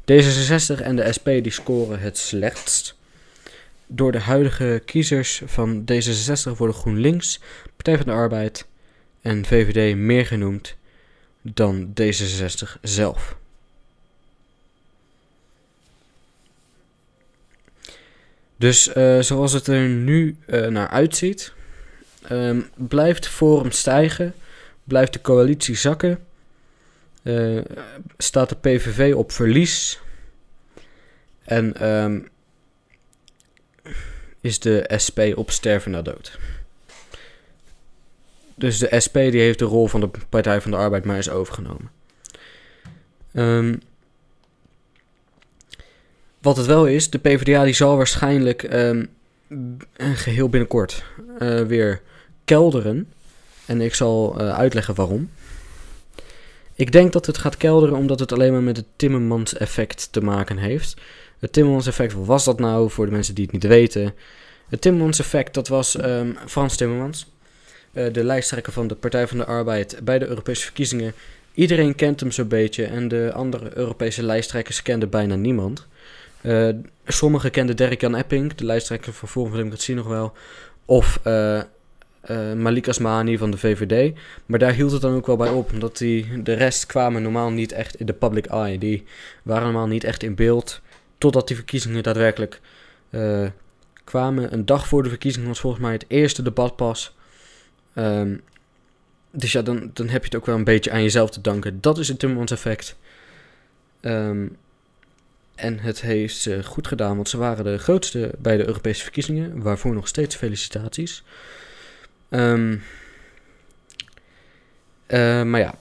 [0.00, 2.96] D66 en de SP die scoren het slechtst.
[3.86, 7.40] Door de huidige kiezers van D66 worden GroenLinks,
[7.76, 8.66] Partij van de Arbeid
[9.20, 10.76] en VVD meer genoemd
[11.42, 13.36] dan D66 zelf.
[18.56, 21.52] Dus uh, zoals het er nu uh, naar uitziet,
[22.30, 24.34] um, blijft Forum stijgen,
[24.84, 26.24] blijft de coalitie zakken,
[27.22, 27.64] uh,
[28.18, 30.00] staat de PVV op verlies
[31.44, 32.28] en um,
[34.40, 36.38] is de SP op sterven na dood.
[38.54, 41.30] Dus de SP die heeft de rol van de Partij van de Arbeid maar eens
[41.30, 41.90] overgenomen.
[43.32, 43.80] Um,
[46.46, 49.08] wat het wel is, de PvdA die zal waarschijnlijk um,
[49.98, 51.04] geheel binnenkort
[51.38, 52.00] uh, weer
[52.44, 53.12] kelderen.
[53.64, 55.30] En ik zal uh, uitleggen waarom.
[56.74, 60.20] Ik denk dat het gaat kelderen omdat het alleen maar met het Timmermans effect te
[60.20, 60.96] maken heeft.
[61.38, 64.14] Het Timmermans effect, wat was dat nou voor de mensen die het niet weten?
[64.68, 67.32] Het Timmermans effect, dat was um, Frans Timmermans.
[67.92, 71.12] Uh, de lijsttrekker van de Partij van de Arbeid bij de Europese verkiezingen.
[71.54, 75.86] Iedereen kent hem zo'n beetje en de andere Europese lijsttrekkers kenden bijna niemand.
[76.46, 76.68] Uh,
[77.06, 80.32] sommigen kenden Dirk-Jan Epping, de lijsttrekker van Forum voor Democratie nog wel.
[80.84, 81.62] Of uh,
[82.54, 84.16] Malik Asmani van de VVD.
[84.46, 85.72] Maar daar hield het dan ook wel bij op.
[85.72, 88.78] Omdat die, de rest kwamen normaal niet echt in de public eye.
[88.78, 89.04] Die
[89.42, 90.80] waren normaal niet echt in beeld.
[91.18, 92.60] Totdat die verkiezingen daadwerkelijk
[94.04, 94.52] kwamen.
[94.52, 97.16] Een dag voor de verkiezingen was volgens mij het eerste debat pas.
[97.94, 98.42] Um,
[99.30, 101.80] dus ja, dan, dan heb je het ook wel een beetje aan jezelf te danken.
[101.80, 102.96] Dat is het Timmermans effect.
[104.00, 104.56] Um,
[105.56, 109.62] en het heeft ze goed gedaan, want ze waren de grootste bij de Europese verkiezingen.
[109.62, 111.24] Waarvoor nog steeds felicitaties.
[112.30, 112.82] Um,
[115.06, 115.74] uh, maar ja,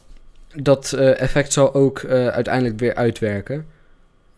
[0.55, 3.65] dat uh, effect zal ook uiteindelijk weer uitwerken.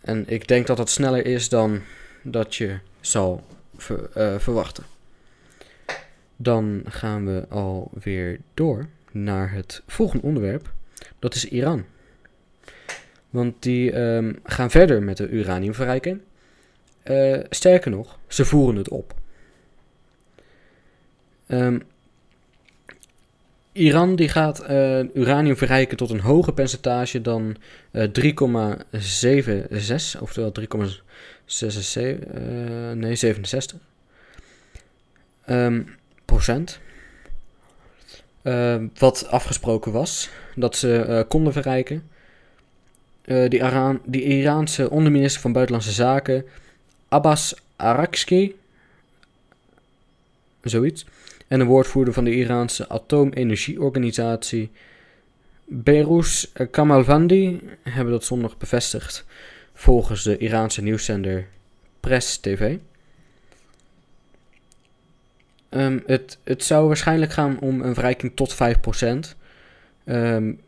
[0.02, 1.82] En ik denk dat dat sneller is dan
[2.21, 3.43] dat je zal
[3.78, 4.10] ver,
[4.41, 4.84] verwachten.
[6.36, 10.71] Dan gaan we alweer door naar het volgende onderwerp.
[11.19, 11.86] Dat is Iran.
[13.38, 16.19] Want die um, gaan verder met de uraniumverrijking.
[17.04, 19.13] Uh, sterker nog, ze voeren het op.
[21.47, 21.82] Um,
[23.71, 27.56] Iran die gaat uh, uranium verrijken tot een hoger percentage dan
[27.91, 28.10] uh, 3,76,
[30.19, 30.76] oftewel 3,67, uh,
[32.91, 33.78] nee 67
[35.50, 35.95] um,
[36.26, 36.80] procent.
[38.97, 42.15] wat afgesproken was dat ze konden verrijken.
[43.28, 46.46] Uh, die, Aran, die Iraanse onderminister van Buitenlandse Zaken,
[47.08, 48.56] Abbas Arakski,
[50.62, 51.06] zoiets,
[51.48, 54.72] en een woordvoerder van de Iraanse atoomenergieorganisatie,
[55.66, 59.26] Behrus Kamalvandi, hebben dat zondag bevestigd
[59.74, 61.48] volgens de Iraanse nieuwszender
[62.00, 62.78] Press TV.
[65.70, 68.58] Um, het, het zou waarschijnlijk gaan om een verrijking tot 5%.
[70.06, 70.60] Um,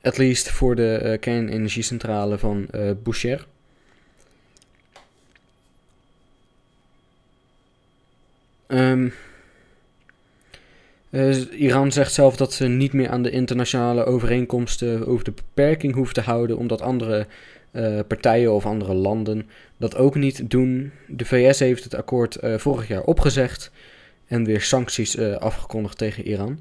[0.00, 3.46] at least voor de uh, kernenergiecentrale van uh, Boucher.
[8.66, 9.12] Um,
[11.10, 15.94] uh, Iran zegt zelf dat ze niet meer aan de internationale overeenkomsten over de beperking
[15.94, 17.26] hoeft te houden, omdat andere
[18.06, 20.92] partijen of andere landen dat ook niet doen.
[21.06, 23.70] De VS heeft het akkoord vorig jaar opgezegd
[24.26, 26.60] en weer sancties afgekondigd tegen Iran.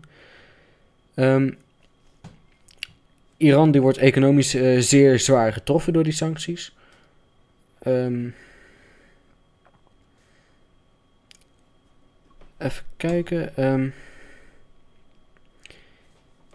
[1.16, 1.58] Um,
[3.40, 6.76] Iran die wordt economisch uh, zeer zwaar getroffen door die sancties.
[7.88, 8.36] Um,
[12.58, 13.64] even kijken.
[13.66, 13.94] Um,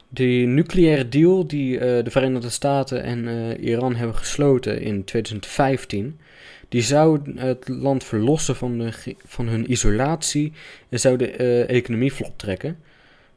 [0.09, 6.19] de nucleaire deal die uh, de Verenigde Staten en uh, Iran hebben gesloten in 2015,
[6.69, 10.53] die zou het land verlossen van, de, van hun isolatie
[10.89, 11.31] en zou de
[11.67, 12.79] economie vlot trekken.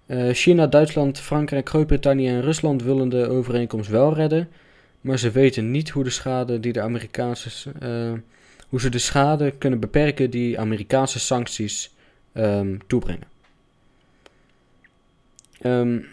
[0.08, 4.50] Uh, China, Duitsland, Frankrijk, Groot-Brittannië en Rusland willen de overeenkomst wel redden,
[5.02, 8.14] maar ze weten niet hoe de schade die de Amerikaanse uh,
[8.70, 11.94] hoe ze de schade kunnen beperken die Amerikaanse sancties
[12.34, 13.28] um, toebrengen.
[15.64, 16.06] Um,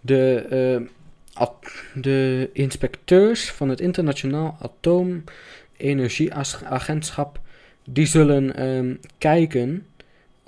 [0.00, 0.88] de,
[1.38, 1.46] uh,
[1.94, 7.40] de inspecteurs van het Internationaal Atoomenergieagentschap
[7.84, 9.86] die zullen um, kijken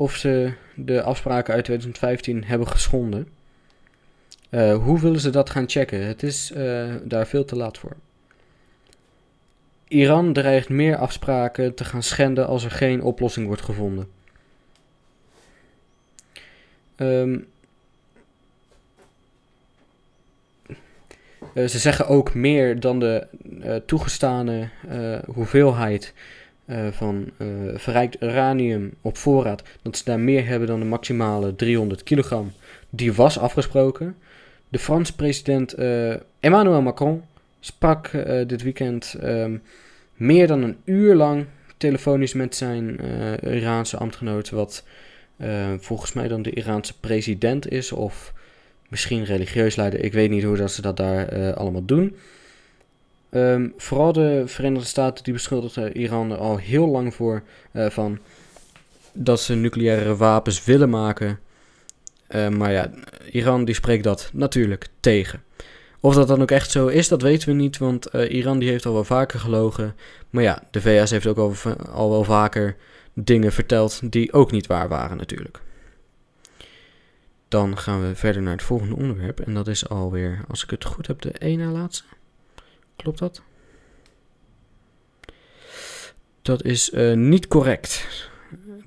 [0.03, 3.29] of ze de afspraken uit 2015 hebben geschonden.
[4.51, 6.07] Uh, hoe willen ze dat gaan checken?
[6.07, 7.97] Het is uh, daar veel te laat voor.
[9.89, 14.09] Iran dreigt meer afspraken te gaan schenden als er geen oplossing wordt gevonden.
[16.97, 17.47] Um,
[21.55, 23.27] uh, ze zeggen ook meer dan de
[23.87, 24.69] toegestane
[25.27, 26.15] hoeveelheid
[26.73, 31.55] uh, van uh, verrijkt uranium op voorraad, dat ze daar meer hebben dan de maximale
[31.55, 32.53] 300 kilogram
[32.91, 34.17] die was afgesproken.
[34.69, 37.23] De Franse president eh, Emmanuel Macron
[37.61, 39.57] sprak eh, dit weekend ehm,
[40.15, 44.85] meer dan een uur lang telefonisch met zijn eh, Iraanse ambtgenoot, wat
[45.79, 48.33] volgens mij dan de Iraanse president is, of
[48.89, 50.05] misschien religieus leider.
[50.05, 52.17] Ik weet niet hoe dat ze dat daar allemaal doen.
[53.33, 57.43] Ehm, vooral de Verenigde Staten die beschuldigen Iran er al heel lang voor
[57.73, 58.19] van
[59.13, 61.39] dat ze nucleaire wapens willen maken.
[62.29, 62.91] Uh, maar ja,
[63.31, 65.43] Iran die spreekt dat natuurlijk tegen.
[66.01, 68.69] Of dat dan ook echt zo is, dat weten we niet, want uh, Iran die
[68.69, 69.97] heeft al wel vaker gelogen.
[70.31, 71.55] Maar ja, de VS heeft ook al,
[71.93, 72.77] al wel vaker
[73.13, 75.61] dingen verteld die ook niet waar waren natuurlijk.
[77.49, 79.41] Dan gaan we verder naar het volgende onderwerp.
[79.41, 82.05] En dat is alweer, als ik het goed heb, de ene laatste.
[82.97, 83.43] Klopt dat?
[86.43, 88.07] Dat is uh, niet correct.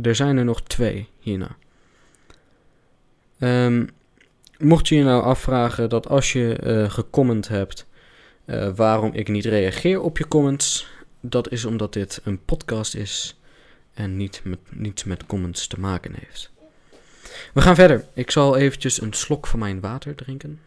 [0.01, 1.55] Er zijn er nog twee hierna.
[3.39, 3.89] Um,
[4.57, 7.85] mocht je je nou afvragen dat als je uh, gecomment hebt
[8.45, 10.87] uh, waarom ik niet reageer op je comments,
[11.19, 13.39] dat is omdat dit een podcast is
[13.93, 16.51] en niet met, niets met comments te maken heeft.
[17.53, 18.05] We gaan verder.
[18.13, 20.59] Ik zal eventjes een slok van mijn water drinken.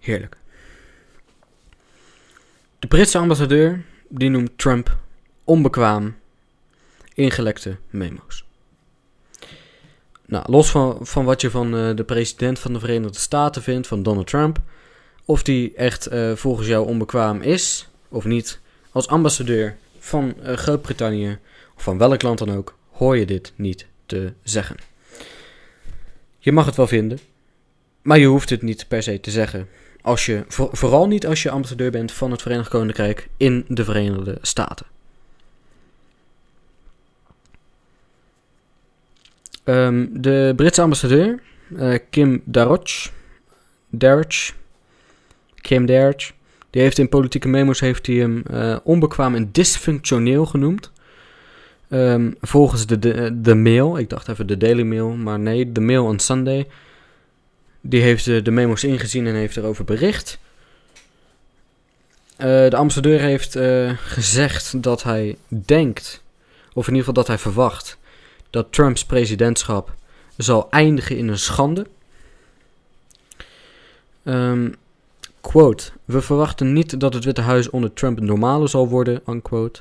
[0.00, 0.36] Heerlijk.
[2.78, 4.96] De Britse ambassadeur die noemt Trump
[5.44, 6.16] onbekwaam
[7.14, 8.44] ingelekte memo's.
[10.26, 13.86] Nou, los van, van wat je van uh, de president van de Verenigde Staten vindt,
[13.86, 14.60] van Donald Trump,
[15.24, 21.38] of die echt uh, volgens jou onbekwaam is of niet, als ambassadeur van uh, Groot-Brittannië
[21.76, 24.76] of van welk land dan ook, hoor je dit niet te zeggen.
[26.38, 27.18] Je mag het wel vinden,
[28.04, 29.68] maar je hoeft het niet per se te zeggen.
[30.02, 34.38] Als je, vooral niet als je ambassadeur bent van het Verenigd Koninkrijk in de Verenigde
[34.42, 34.86] Staten.
[39.64, 43.10] Um, de Britse ambassadeur, uh, Kim Darroch,
[43.90, 44.52] Darroch,
[45.60, 46.32] Kim Darroch,
[46.70, 50.92] die heeft in politieke memo's heeft hij hem uh, onbekwaam en dysfunctioneel genoemd.
[51.88, 55.80] Um, volgens de, de, de mail, ik dacht even de Daily Mail, maar nee, de
[55.80, 56.66] Mail on Sunday.
[57.86, 60.38] Die heeft de, de memo's ingezien en heeft erover bericht.
[62.38, 66.22] Uh, de ambassadeur heeft uh, gezegd dat hij denkt,
[66.72, 67.98] of in ieder geval dat hij verwacht,
[68.50, 69.94] dat Trumps presidentschap
[70.36, 71.86] zal eindigen in een schande.
[74.24, 74.74] Um,
[75.40, 79.80] quote, we verwachten niet dat het Witte Huis onder Trump het normale zal worden, unquote.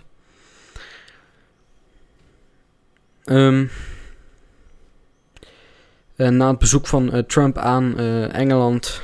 [3.25, 3.69] Um,
[6.15, 9.02] na het bezoek van uh, Trump aan uh, Engeland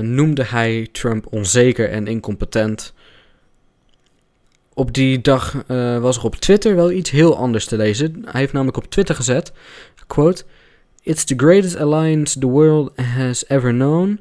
[0.00, 2.92] noemde hij Trump onzeker en incompetent
[4.74, 5.64] op die dag
[6.00, 8.22] was er op Twitter wel iets heel anders te lezen.
[8.24, 9.52] Hij heeft namelijk op Twitter gezet,
[10.06, 10.44] quote...
[11.02, 14.20] It's the greatest alliance the world has ever known.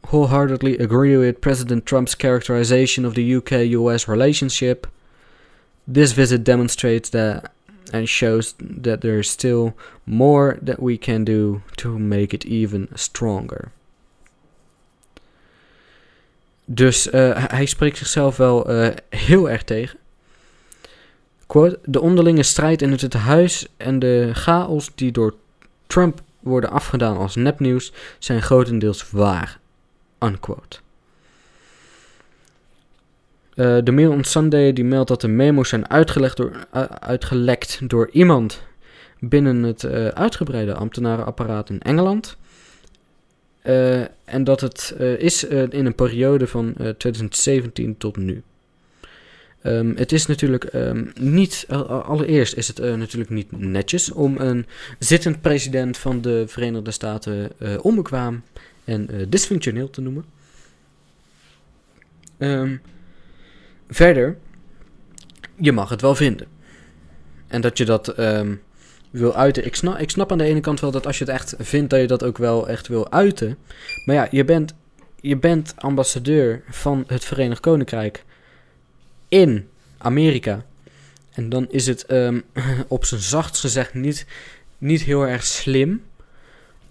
[0.00, 4.86] Wholeheartedly agree with President Trump's characterization of the UK-US relationship.
[5.92, 7.50] This visit demonstrates that
[7.90, 12.88] and shows that there is still more that we can do to make it even
[12.92, 13.70] stronger.
[16.64, 19.98] Dus uh, hij spreekt zichzelf wel uh, heel erg tegen.
[21.46, 25.34] Quote, de onderlinge strijd in het Witte Huis en de chaos die door
[25.86, 29.58] Trump worden afgedaan als nepnieuws zijn grotendeels waar.
[30.20, 30.78] Unquote.
[33.56, 36.66] Uh, de Mail on Sunday die meldt dat de memo's zijn uitgelegd door,
[36.98, 38.62] uitgelekt door iemand
[39.18, 42.36] binnen het uitgebreide ambtenarenapparaat in Engeland.
[44.24, 48.42] En dat het is in een periode van 2017 tot nu.
[49.62, 54.66] Um, het is natuurlijk um, niet, allereerst is het natuurlijk niet netjes om een
[54.98, 57.50] zittend president van de Verenigde Staten
[57.82, 58.42] onbekwaam
[58.84, 60.24] en dysfunctioneel te noemen.
[62.38, 62.80] Um,
[63.88, 64.36] verder,
[65.56, 66.46] je mag het wel vinden.
[67.46, 68.14] En dat je dat
[69.14, 69.66] wil uiten.
[69.66, 71.90] Ik snap, ik snap aan de ene kant wel dat als je het echt vindt,
[71.90, 73.56] dat je dat ook wel echt wil uiten.
[74.04, 74.74] Maar ja, je bent,
[75.20, 78.24] je bent ambassadeur van het Verenigd Koninkrijk
[79.28, 79.68] in
[79.98, 80.64] Amerika.
[81.32, 82.42] En dan is het um,
[82.88, 84.26] op zijn zachtst gezegd niet,
[84.78, 86.02] niet heel erg slim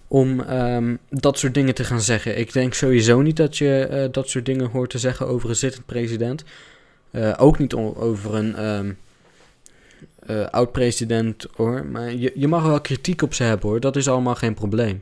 [0.07, 2.37] om um, dat soort dingen te gaan zeggen.
[2.37, 5.55] Ik denk sowieso niet dat je uh, dat soort dingen hoort te zeggen over een
[5.55, 6.43] zittend president.
[7.13, 8.97] Uh, ook niet over een um,
[10.29, 11.85] uh, oud-president hoor.
[11.85, 13.79] Maar je, je mag wel kritiek op ze hebben hoor.
[13.79, 15.01] Dat is allemaal geen probleem.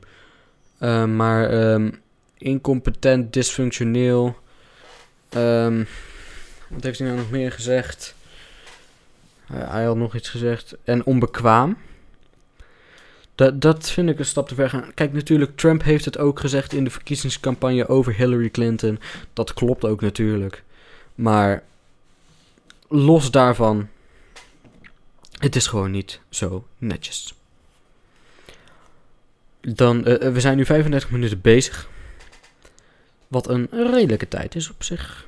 [0.80, 2.02] Uh, maar um,
[2.38, 4.36] incompetent, dysfunctioneel.
[5.30, 8.16] Wat heeft hij nou nog meer gezegd?
[9.54, 10.76] Hij had nog iets gezegd.
[10.84, 11.78] En onbekwaam.
[13.36, 14.94] Dat, dat vind ik een stap te ver gaan.
[14.94, 19.00] Kijk, natuurlijk, Trump heeft het ook gezegd in de verkiezingscampagne over Hillary Clinton.
[19.34, 20.64] Dat klopt ook natuurlijk.
[21.16, 21.64] Maar
[22.92, 23.88] los daarvan,
[25.38, 27.34] het is gewoon niet zo netjes.
[29.62, 31.90] Dan, eh, eh, we zijn nu 35 minuten bezig.
[33.28, 35.28] Wat een redelijke tijd is op zich.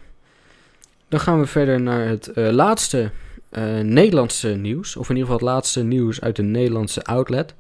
[1.08, 3.12] Dan gaan we verder naar het eh, laatste
[3.82, 4.96] Nederlandse nieuws.
[4.96, 7.54] Of in ieder geval het laatste nieuws uit de Nederlandse outlet.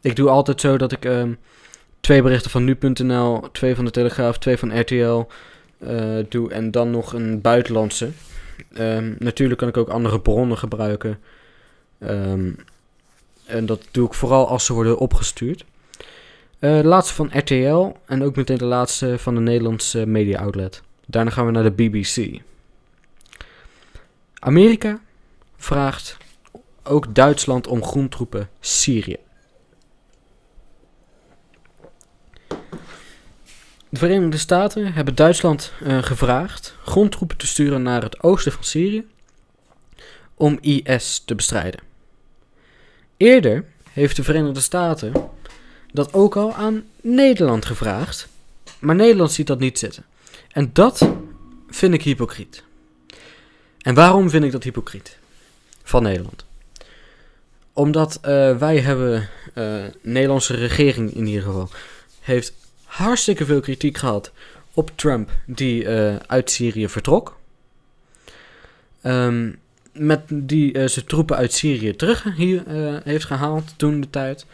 [0.00, 1.32] Ik doe altijd zo dat ik ehm,
[2.00, 5.22] twee berichten van nu.nl, twee van de Telegraaf, twee van RTL
[6.28, 6.50] doe.
[6.50, 8.10] En dan nog een buitenlandse.
[8.72, 11.18] Ehm, natuurlijk kan ik ook andere bronnen gebruiken.
[11.98, 12.52] Ehm,
[13.46, 15.64] en dat doe ik vooral als ze worden opgestuurd.
[16.58, 20.82] Eh, de laatste van RTL en ook meteen de laatste van de Nederlandse media outlet.
[21.06, 22.40] Daarna gaan we naar de BBC.
[24.38, 25.00] Amerika
[25.56, 26.16] vraagt
[26.82, 29.16] ook Duitsland om grondtroepen Syrië.
[33.90, 39.06] De Verenigde Staten hebben Duitsland eh, gevraagd grondtroepen te sturen naar het oosten van Syrië
[40.34, 41.80] om IS te bestrijden.
[43.16, 45.12] Eerder heeft de Verenigde Staten
[45.92, 48.28] dat ook al aan Nederland gevraagd,
[48.78, 50.04] maar Nederland ziet dat niet zitten.
[50.52, 51.08] En dat
[51.68, 52.62] vind ik hypocriet.
[53.78, 55.18] En waarom vind ik dat hypocriet?
[55.82, 56.44] Van Nederland.
[57.72, 61.68] Omdat eh, wij hebben, uh, Nederlandse regering in ieder geval,
[62.20, 62.52] heeft
[62.90, 64.32] hartstikke veel kritiek gehad
[64.74, 67.38] op Trump die uh, uit Syrië vertrok.
[69.02, 69.58] Um,
[69.92, 72.62] met die zijn troepen uit Syrië terug hier
[73.04, 74.46] heeft gehaald toen de tijd.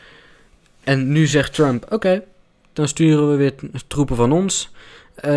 [0.85, 2.23] En nu zegt Trump: oké,
[2.73, 3.55] dan sturen we weer
[3.87, 4.71] troepen van ons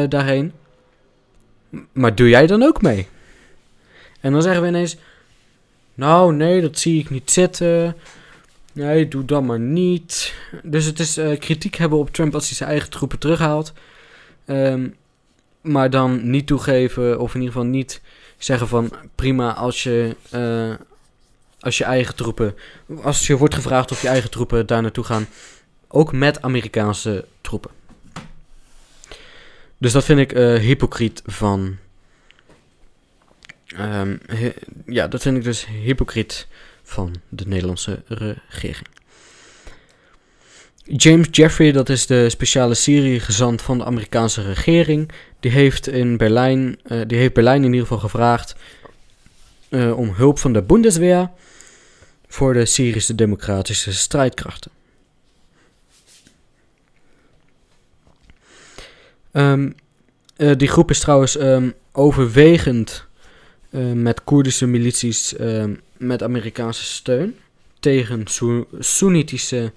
[0.10, 0.54] daarheen.
[1.91, 3.08] Maar doe jij dan ook mee?
[4.20, 4.97] En dan zeggen we ineens:
[5.93, 7.95] Nou, nee, dat zie ik niet zitten.
[8.74, 10.34] Nee, doe dan maar niet.
[10.63, 13.74] Dus het is uh, kritiek hebben op Trump als hij zijn eigen troepen terughaalt.
[14.45, 14.95] Um,
[15.61, 18.01] maar dan niet toegeven, of in ieder geval niet
[18.38, 20.76] zeggen van prima als je, uh,
[21.59, 22.55] als je eigen troepen,
[23.01, 25.28] als je wordt gevraagd of je eigen troepen daar naartoe gaan,
[25.88, 27.72] ook met Amerikaanse troepen.
[29.78, 31.78] Dus dat vind ik uh, hypocriet van
[33.78, 34.22] Um,
[34.86, 36.47] ja, dat vind ik dus hypocriet
[36.90, 38.88] van de Nederlandse regering.
[40.84, 46.80] James Jeffrey, dat is de speciale Syrië-gezant van de Amerikaanse regering, die heeft in Berlijn,
[46.86, 48.56] uh, die heeft Berlijn in ieder geval gevraagd
[49.70, 51.30] uh, om hulp van de Bundeswehr
[52.28, 54.72] voor de Syrische democratische strijdkrachten.
[59.32, 59.76] Um,
[60.38, 63.08] uh, die groep is trouwens um, overwegend
[63.94, 65.64] met Koerdische milities uh,
[66.00, 67.38] met Amerikaanse steun
[67.80, 69.74] tegen Soe Soenitische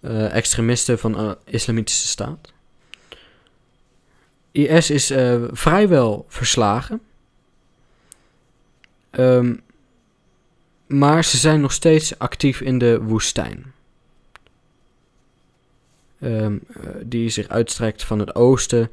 [0.00, 2.52] uh, extremisten van de Islamitische Staat.
[4.52, 5.06] IS is
[5.52, 7.00] vrijwel verslagen.
[9.10, 9.60] Um,
[10.86, 13.72] maar ze zijn nog steeds actief in de woestijn.
[16.22, 16.60] Um,
[17.02, 18.90] die zich uitstrekt van het oosten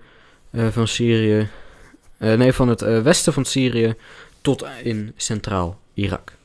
[0.70, 1.50] van Syrië
[2.18, 3.96] nee, van het westen van Syrië
[4.42, 6.37] tot in centraal Irak.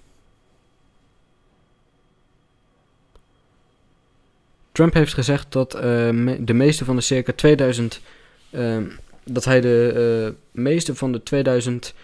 [4.73, 8.01] Trump heeft gezegd dat me de meeste van de circa 2000.
[8.51, 8.85] Ehm,
[9.25, 11.95] dat hij de meeste van de 2000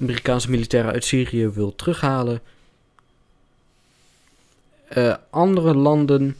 [0.00, 2.40] Amerikaanse militairen uit Syrië wil terughalen.
[5.30, 6.36] andere landen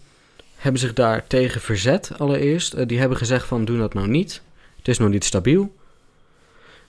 [0.57, 2.89] hebben zich daar tegen verzet allereerst.
[2.89, 4.43] die hebben gezegd van doe dat nou niet.
[4.76, 5.74] Het is nog niet stabiel.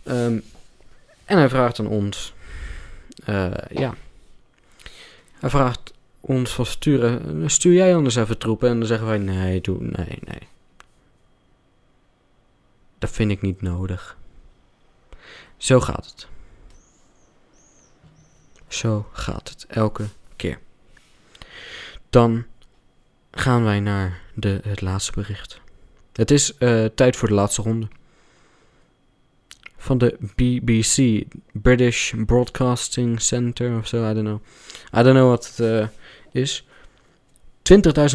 [0.06, 0.44] Um,
[1.26, 2.34] en hij vraagt aan ons,
[3.70, 3.96] ja,
[5.40, 8.70] hij vraagt ons van sturen, stuur jij anders even troepen?
[8.70, 10.48] En dan zeggen wij, nee, doe, nee, nee.
[12.98, 14.18] Dat vind ik niet nodig.
[15.58, 16.28] Zo gaat het.
[18.68, 20.06] Zo gaat het elke
[20.36, 20.60] keer.
[22.10, 22.46] Dan
[23.32, 25.62] gaan wij naar de, het laatste bericht.
[26.14, 27.88] Het is uh, tijd voor de laatste ronde
[29.80, 34.42] van de BBC, British Broadcasting Center of zo, I don't know.
[35.00, 35.88] I don't know wat het uh,
[36.32, 36.66] is.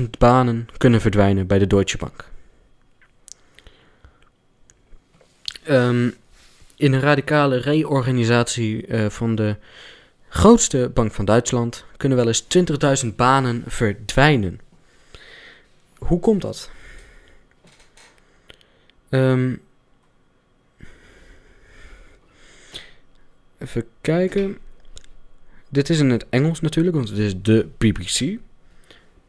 [0.01, 2.29] 20.000 banen kunnen verdwijnen bij de Deutsche Bank.
[5.69, 6.15] Um,
[6.77, 9.57] in een radicale reorganisatie uh, van de
[10.29, 12.47] grootste bank van Duitsland kunnen wel eens
[13.05, 14.61] 20.000 banen verdwijnen.
[15.99, 16.71] Hoe komt dat?
[19.11, 19.63] Um,
[23.59, 24.59] Even kijken.
[25.75, 28.39] Dit is in het Engels natuurlijk, want het is de BBC.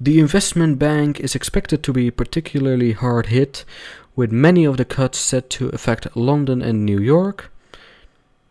[0.03, 3.65] The investment bank is expected to be particularly hard hit,
[4.13, 7.49] with many of the cuts set to affect London and New York.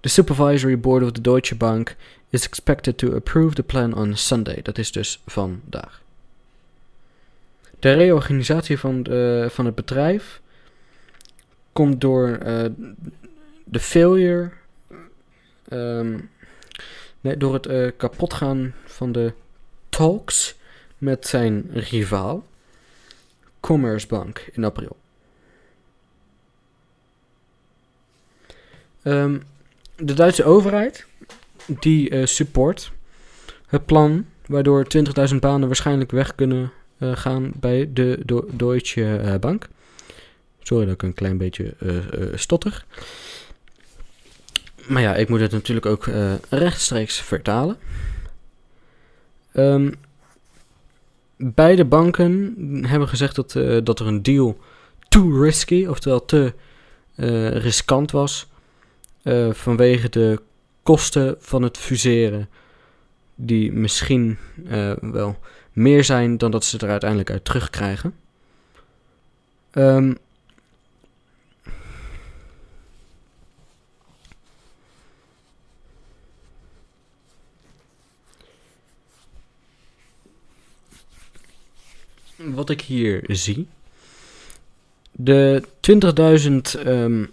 [0.00, 1.96] The supervisory board of the Deutsche Bank
[2.30, 4.62] is expected to approve the plan on Sunday.
[4.62, 6.02] Dat is dus vandaag.
[7.78, 10.40] De reorganisatie van, de, van het bedrijf
[11.72, 12.64] komt door eh,
[13.64, 14.50] de failure,
[15.68, 16.18] ehm,
[17.32, 19.32] door het uh, kapotgaan van de
[19.88, 20.54] talks
[20.98, 22.44] met zijn rivaal,
[23.60, 24.96] Commerzbank, in april.
[29.02, 29.42] Um,
[29.96, 31.06] de Duitse overheid
[31.66, 32.92] die uh, support
[33.66, 34.86] het plan waardoor
[35.30, 38.20] 20.000 banen waarschijnlijk weg kunnen uh, gaan bij de
[38.52, 39.68] Deutsche uh, Bank.
[40.62, 41.74] Sorry dat ik een klein beetje
[42.34, 42.84] stotter.
[44.88, 46.08] Maar ja, ik moet het natuurlijk ook
[46.48, 47.76] rechtstreeks vertalen.
[49.52, 49.94] Um,
[51.36, 52.54] beide banken
[52.86, 53.52] hebben gezegd dat,
[53.86, 54.58] dat er een deal
[55.08, 56.52] too risky, oftewel te
[57.52, 58.48] riskant was
[59.50, 60.40] vanwege de
[60.82, 62.48] kosten van het fuseren,
[63.34, 64.38] die misschien
[65.00, 65.38] wel
[65.72, 68.14] meer zijn dan dat ze er uiteindelijk uit terugkrijgen.
[69.72, 70.16] Um,
[82.52, 83.66] wat ik hier zie.
[85.12, 85.62] De
[86.76, 87.30] 20.000 um,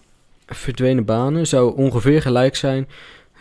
[0.48, 2.88] verdwenen banen zou ongeveer gelijk zijn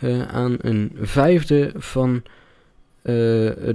[0.01, 2.23] uh, aan een vijfde van uh,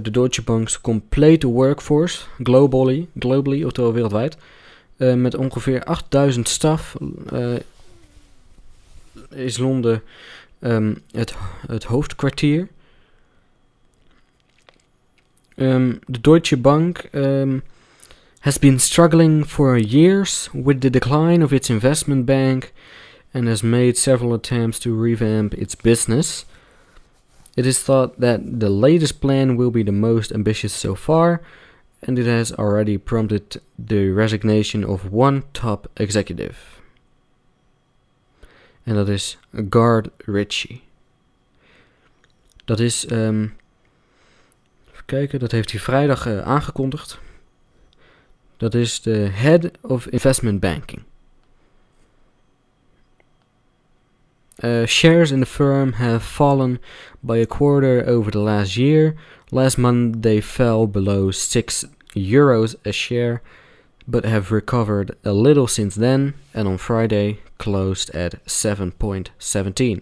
[0.01, 4.37] de Deutsche Bank's complete workforce, globally, globally oftewel wereldwijd.
[4.97, 6.95] Uh, met ongeveer 8000 staf
[9.29, 10.01] is Londen
[10.59, 11.33] um, het,
[11.67, 12.67] het hoofdkwartier.
[15.55, 17.09] Um, de Deutsche Bank
[18.47, 22.73] has been struggling for years with the decline of its investment bank
[23.33, 26.45] and has made several attempts to revamp its business.
[27.57, 31.41] It is thought that the latest plan will be the most ambitious so far,
[32.01, 36.57] and it has already prompted the resignation of one top executive.
[38.83, 39.37] En dat is
[39.69, 40.81] Guard Ritchie.
[42.65, 43.55] Dat is, um,
[44.91, 47.25] even kijken, dat heeft hij vrijdag uh, aangekondigd.
[48.57, 51.03] Dat is de Head of Investment Banking.
[54.63, 56.79] Uh, shares in the firm have fallen
[57.21, 59.15] by a quarter over the last year.
[59.51, 61.85] Last month they fell below 6
[62.15, 63.41] euros a share,
[64.07, 70.01] but have recovered a little since then and on Friday closed at 7.17.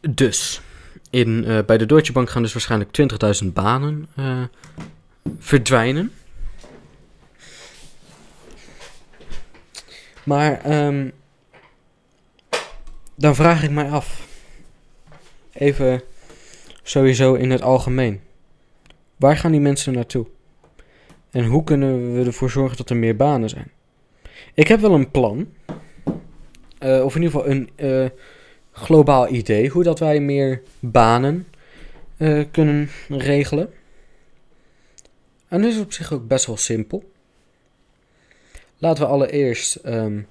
[0.00, 0.60] Dus.
[1.10, 2.98] in, uh, bij de Deutsche Bank gaan dus waarschijnlijk
[3.42, 4.42] 20.000 banen uh,
[5.38, 6.12] verdwijnen.
[10.24, 11.12] Maar um,
[13.14, 14.26] dan vraag ik mij af,
[15.52, 16.02] even
[16.82, 18.20] sowieso in het algemeen,
[19.16, 20.26] waar gaan die mensen naartoe?
[21.30, 23.70] En hoe kunnen we ervoor zorgen dat er meer banen zijn?
[24.54, 25.48] Ik heb wel een plan,
[26.80, 27.70] uh, of in ieder geval een
[28.80, 31.46] globaal idee hoe dat wij meer banen
[32.16, 33.72] uh, kunnen regelen.
[35.48, 37.10] En dat is op zich ook best wel simpel.
[38.78, 40.26] Laten we allereerst, um,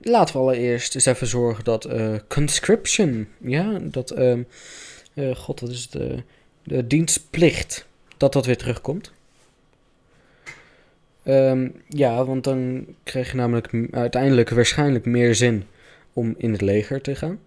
[0.00, 4.46] laten we allereerst eens even zorgen dat uh, conscription, ja, dat, um,
[5.14, 6.22] uh, god, wat is de,
[6.62, 7.86] de dienstplicht,
[8.16, 9.12] dat dat weer terugkomt.
[11.24, 15.66] Um, ja, want dan krijg je namelijk uiteindelijk waarschijnlijk meer zin
[16.18, 17.40] om in het leger te gaan.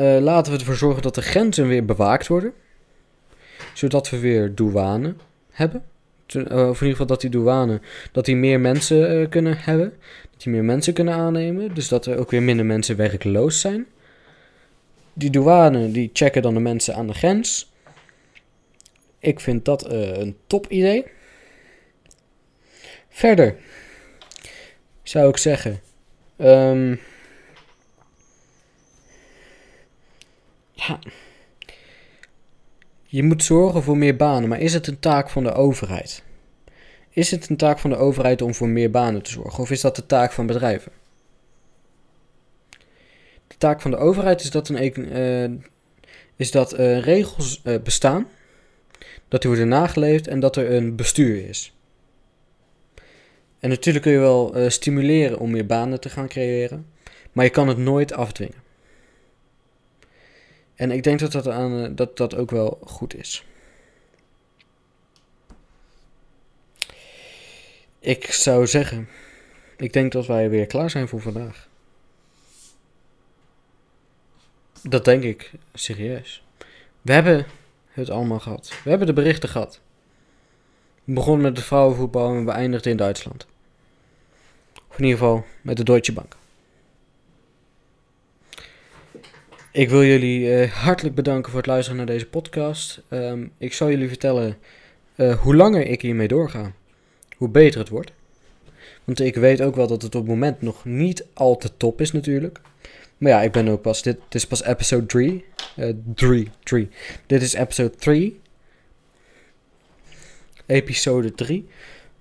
[0.00, 2.52] Uh, laten we ervoor zorgen dat de grenzen weer bewaakt worden.
[3.74, 5.14] Zodat we weer douane
[5.50, 5.84] hebben.
[6.34, 7.80] Uh, of in ieder geval dat die douane
[8.12, 9.92] dat die meer mensen uh, kunnen hebben.
[10.30, 11.74] Dat die meer mensen kunnen aannemen.
[11.74, 13.86] Dus dat er ook weer minder mensen werkloos zijn.
[15.12, 17.72] Die douane die checken dan de mensen aan de grens.
[19.18, 21.04] Ik vind dat een top idee.
[23.08, 23.56] Verder
[25.02, 25.80] zou ik zeggen.
[26.38, 27.00] Um,
[30.72, 30.98] ja.
[33.04, 36.22] Je moet zorgen voor meer banen, maar is het een taak van de overheid?
[37.08, 39.80] Is het een taak van de overheid om voor meer banen te zorgen, of is
[39.80, 40.92] dat de taak van bedrijven?
[43.46, 45.58] De taak van de overheid is dat een, uh,
[46.36, 48.28] is dat eh, regels eh, bestaan,
[49.28, 51.74] dat die worden nageleefd en dat er een bestuur is.
[53.62, 56.86] En natuurlijk kun je wel eh, stimuleren om meer banen te gaan creëren,
[57.32, 58.62] maar je kan het nooit afdwingen.
[60.74, 63.44] En ik denk dat dat, aan, eh, dat, dat ook wel goed is.
[67.98, 69.08] Ik zou zeggen,
[69.76, 71.68] ik denk dat wij weer klaar zijn voor vandaag.
[74.82, 76.44] Dat denk ik serieus.
[77.02, 77.46] We hebben
[77.88, 78.72] het allemaal gehad.
[78.84, 79.80] We hebben de berichten gehad.
[81.04, 83.50] We begonnen met het vrouwenvoetbal en we beëindigden in Duitsland.
[84.96, 86.36] In ieder geval met de Deutsche Bank.
[89.72, 93.02] Ik wil jullie eh, hartelijk bedanken voor het luisteren naar deze podcast.
[93.08, 94.56] Ehm, ik zal jullie vertellen
[95.14, 96.72] eh, hoe langer ik hiermee doorga,
[97.36, 98.12] hoe beter het wordt.
[99.04, 102.00] Want ik weet ook wel dat het op het moment nog niet al te top
[102.00, 102.60] is natuurlijk.
[103.18, 105.44] Maar ja, ik ben ook pas, dit, dit is pas episode 3.
[106.14, 106.88] 3, 3.
[107.26, 108.40] Dit is episode 3.
[110.66, 111.68] Episode 3.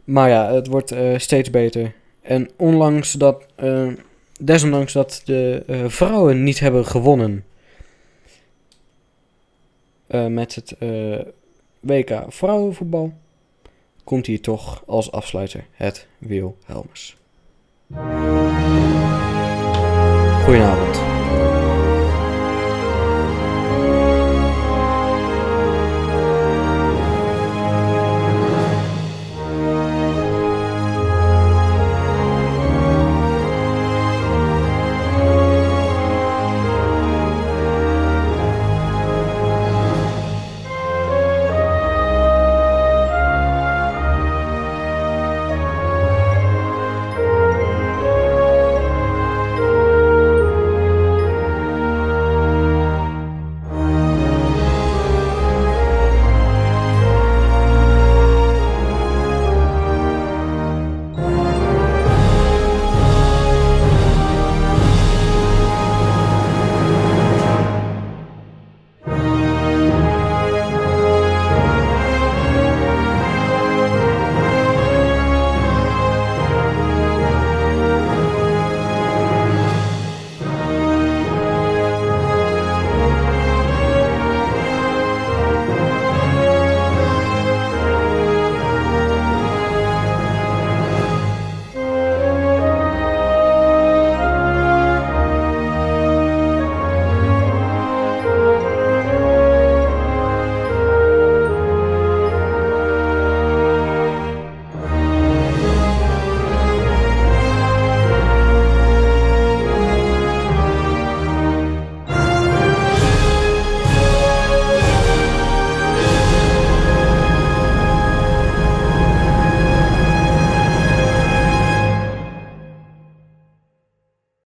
[0.04, 1.94] Maar ja, het wordt eh, steeds beter.
[2.22, 3.88] En ondanks dat, eh,
[4.40, 7.46] desondanks dat de eh, vrouwen niet hebben gewonnen
[10.08, 10.76] eh, met het
[11.80, 13.14] WK vrouwenvoetbal,
[14.04, 17.18] komt hier toch als afsluiter het Wiel Helmers.
[20.44, 21.21] Goedenavond.